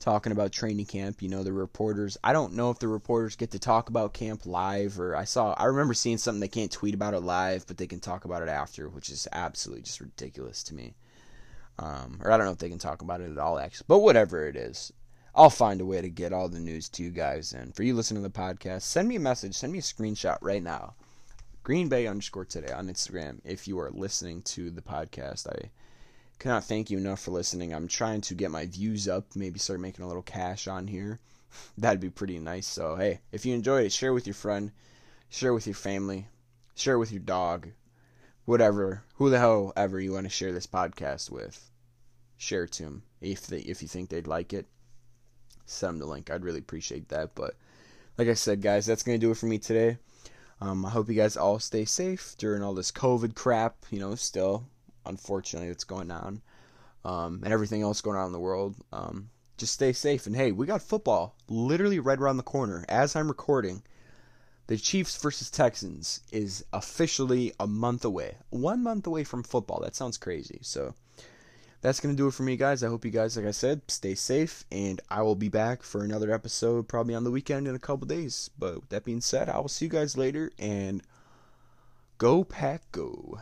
talking 0.01 0.33
about 0.33 0.51
training 0.51 0.87
camp. 0.87 1.23
You 1.23 1.29
know, 1.29 1.42
the 1.42 1.53
reporters. 1.53 2.16
I 2.25 2.33
don't 2.33 2.55
know 2.55 2.70
if 2.70 2.79
the 2.79 2.88
reporters 2.88 3.37
get 3.37 3.53
to 3.53 3.59
talk 3.59 3.88
about 3.88 4.14
camp 4.14 4.46
live 4.46 4.99
or 4.99 5.14
I 5.14 5.25
saw. 5.25 5.53
I 5.53 5.66
remember 5.66 5.94
seeing 5.94 6.18
something 6.18 6.40
they 6.40 6.49
can't 6.49 6.73
tweet 6.73 6.94
about 6.94 7.14
it 7.14 7.20
live, 7.20 7.66
but 7.66 7.77
they 7.77 7.87
can 7.87 8.01
talk 8.01 8.25
about 8.25 8.42
it 8.42 8.49
after, 8.49 8.88
which 8.88 9.11
is 9.11 9.29
absolutely 9.33 9.83
just 9.83 10.01
ridiculous 10.01 10.62
to 10.64 10.75
me. 10.75 10.94
Um, 11.79 12.20
or 12.23 12.31
I 12.31 12.37
don't 12.37 12.46
know 12.46 12.53
if 12.53 12.59
they 12.59 12.68
can 12.68 12.79
talk 12.79 13.01
about 13.01 13.20
it 13.23 13.31
at 13.31 13.38
all, 13.38 13.59
actually. 13.59 13.87
But 13.88 14.01
whatever 14.01 14.46
it 14.46 14.57
is, 14.57 14.92
I'll 15.35 15.51
find 15.51 15.81
a 15.81 15.85
way 15.85 16.01
to 16.01 16.09
get 16.09 16.33
all 16.33 16.49
the 16.49 16.59
news 16.59 16.88
to 16.90 17.03
you 17.03 17.11
guys. 17.11 17.53
And 17.53 17.75
for 17.75 17.83
you 17.83 17.95
listening 17.95 18.23
to 18.23 18.29
the 18.29 18.38
podcast, 18.38 18.83
send 18.83 19.09
me 19.09 19.16
a 19.16 19.21
message, 19.21 19.55
send 19.55 19.73
me 19.73 19.79
a 19.79 19.83
screenshot 19.83 20.38
right 20.40 20.62
now. 20.62 20.95
Green 21.62 21.88
Bay 21.88 22.07
underscore 22.07 22.47
today 22.47 22.73
on 22.73 22.88
Instagram 22.88 23.40
if 23.45 23.69
you 23.69 23.79
are 23.79 23.90
listening 23.90 24.43
to 24.43 24.71
the 24.71 24.83
podcast. 24.83 25.47
I 25.47 25.71
cannot 26.38 26.64
thank 26.64 26.90
you 26.90 26.99
enough 26.99 27.21
for 27.21 27.31
listening. 27.31 27.73
I'm 27.73 27.87
trying 27.87 28.23
to 28.23 28.35
get 28.35 28.51
my 28.51 28.66
views 28.66 29.07
up, 29.07 29.37
maybe 29.37 29.59
start 29.59 29.79
making 29.79 30.05
a 30.05 30.09
little 30.09 30.23
cash 30.23 30.66
on 30.66 30.87
here. 30.87 31.21
That'd 31.79 32.01
be 32.01 32.11
pretty 32.11 32.38
nice. 32.38 32.66
So, 32.66 32.97
hey, 32.97 33.21
if 33.31 33.47
you 33.47 33.55
enjoyed 33.55 33.87
it, 33.87 33.93
share 33.93 34.12
with 34.12 34.27
your 34.27 34.35
friend, 34.35 34.73
share 35.29 35.53
with 35.53 35.66
your 35.66 35.75
family, 35.75 36.29
share 36.75 36.99
with 36.99 37.12
your 37.12 37.21
dog, 37.21 37.69
whatever, 38.47 39.05
who 39.14 39.31
the 39.31 39.38
hell 39.38 39.73
ever 39.77 40.01
you 40.01 40.12
want 40.12 40.25
to 40.25 40.31
share 40.31 40.53
this 40.53 40.66
podcast 40.66 41.31
with. 41.31 41.71
Share 42.37 42.64
it 42.64 42.73
to 42.73 42.85
them 42.85 43.03
if 43.21 43.47
they 43.47 43.59
if 43.61 43.83
you 43.83 43.88
think 43.88 44.09
they'd 44.09 44.27
like 44.27 44.53
it. 44.53 44.66
Send 45.70 45.94
them 45.94 45.98
the 46.00 46.06
link. 46.06 46.30
I'd 46.30 46.44
really 46.44 46.59
appreciate 46.59 47.09
that. 47.09 47.35
But 47.35 47.54
like 48.18 48.28
I 48.28 48.35
said, 48.35 48.62
guys, 48.62 48.87
that's 48.87 49.02
gonna 49.02 49.18
do 49.18 49.30
it 49.30 49.37
for 49.37 49.46
me 49.46 49.59
today. 49.59 49.98
Um, 50.61 50.85
I 50.85 50.90
hope 50.90 51.09
you 51.09 51.14
guys 51.14 51.37
all 51.37 51.59
stay 51.59 51.85
safe 51.85 52.35
during 52.38 52.62
all 52.62 52.74
this 52.74 52.92
COVID 52.92 53.35
crap. 53.35 53.76
You 53.90 54.00
know, 54.00 54.14
still 54.14 54.66
unfortunately 55.06 55.68
that's 55.68 55.85
going 55.85 56.11
on, 56.11 56.42
um, 57.04 57.40
and 57.44 57.52
everything 57.52 57.83
else 57.83 58.00
going 58.00 58.16
on 58.16 58.26
in 58.26 58.33
the 58.33 58.38
world. 58.38 58.76
Um, 58.92 59.30
just 59.56 59.74
stay 59.74 59.92
safe. 59.92 60.26
And 60.26 60.35
hey, 60.35 60.52
we 60.52 60.66
got 60.66 60.83
football 60.83 61.35
literally 61.48 61.98
right 61.98 62.18
around 62.18 62.38
the 62.38 62.42
corner 62.42 62.85
as 62.88 63.14
I'm 63.14 63.28
recording. 63.28 63.83
The 64.66 64.76
Chiefs 64.76 65.20
versus 65.20 65.50
Texans 65.50 66.20
is 66.30 66.64
officially 66.72 67.52
a 67.59 67.66
month 67.66 68.04
away. 68.04 68.37
One 68.50 68.83
month 68.83 69.06
away 69.06 69.24
from 69.24 69.42
football. 69.42 69.80
That 69.80 69.96
sounds 69.96 70.16
crazy. 70.16 70.61
So 70.62 70.94
that's 71.81 72.01
going 72.01 72.14
to 72.14 72.16
do 72.16 72.29
it 72.29 72.35
for 72.35 72.43
me, 72.43 72.57
guys. 72.57 72.83
I 72.83 72.88
hope 72.88 73.05
you 73.05 73.11
guys, 73.11 73.37
like 73.37 73.47
I 73.47 73.53
said, 73.53 73.83
stay 73.88 74.14
safe. 74.14 74.64
And 74.71 75.01
I 75.09 75.23
will 75.23 75.35
be 75.35 75.49
back 75.49 75.83
for 75.83 76.05
another 76.05 76.33
episode 76.33 76.88
probably 76.88 77.14
on 77.14 77.25
the 77.25 77.31
weekend 77.31 77.66
in 77.66 77.75
a 77.75 77.79
couple 77.79 78.07
days. 78.07 78.51
But 78.59 78.75
with 78.77 78.88
that 78.90 79.05
being 79.05 79.21
said, 79.21 79.49
I 79.49 79.59
will 79.59 79.69
see 79.69 79.87
you 79.87 79.90
guys 79.90 80.16
later. 80.16 80.53
And 80.59 81.03
go, 82.19 82.45
pack, 82.45 82.83
go. 82.93 83.40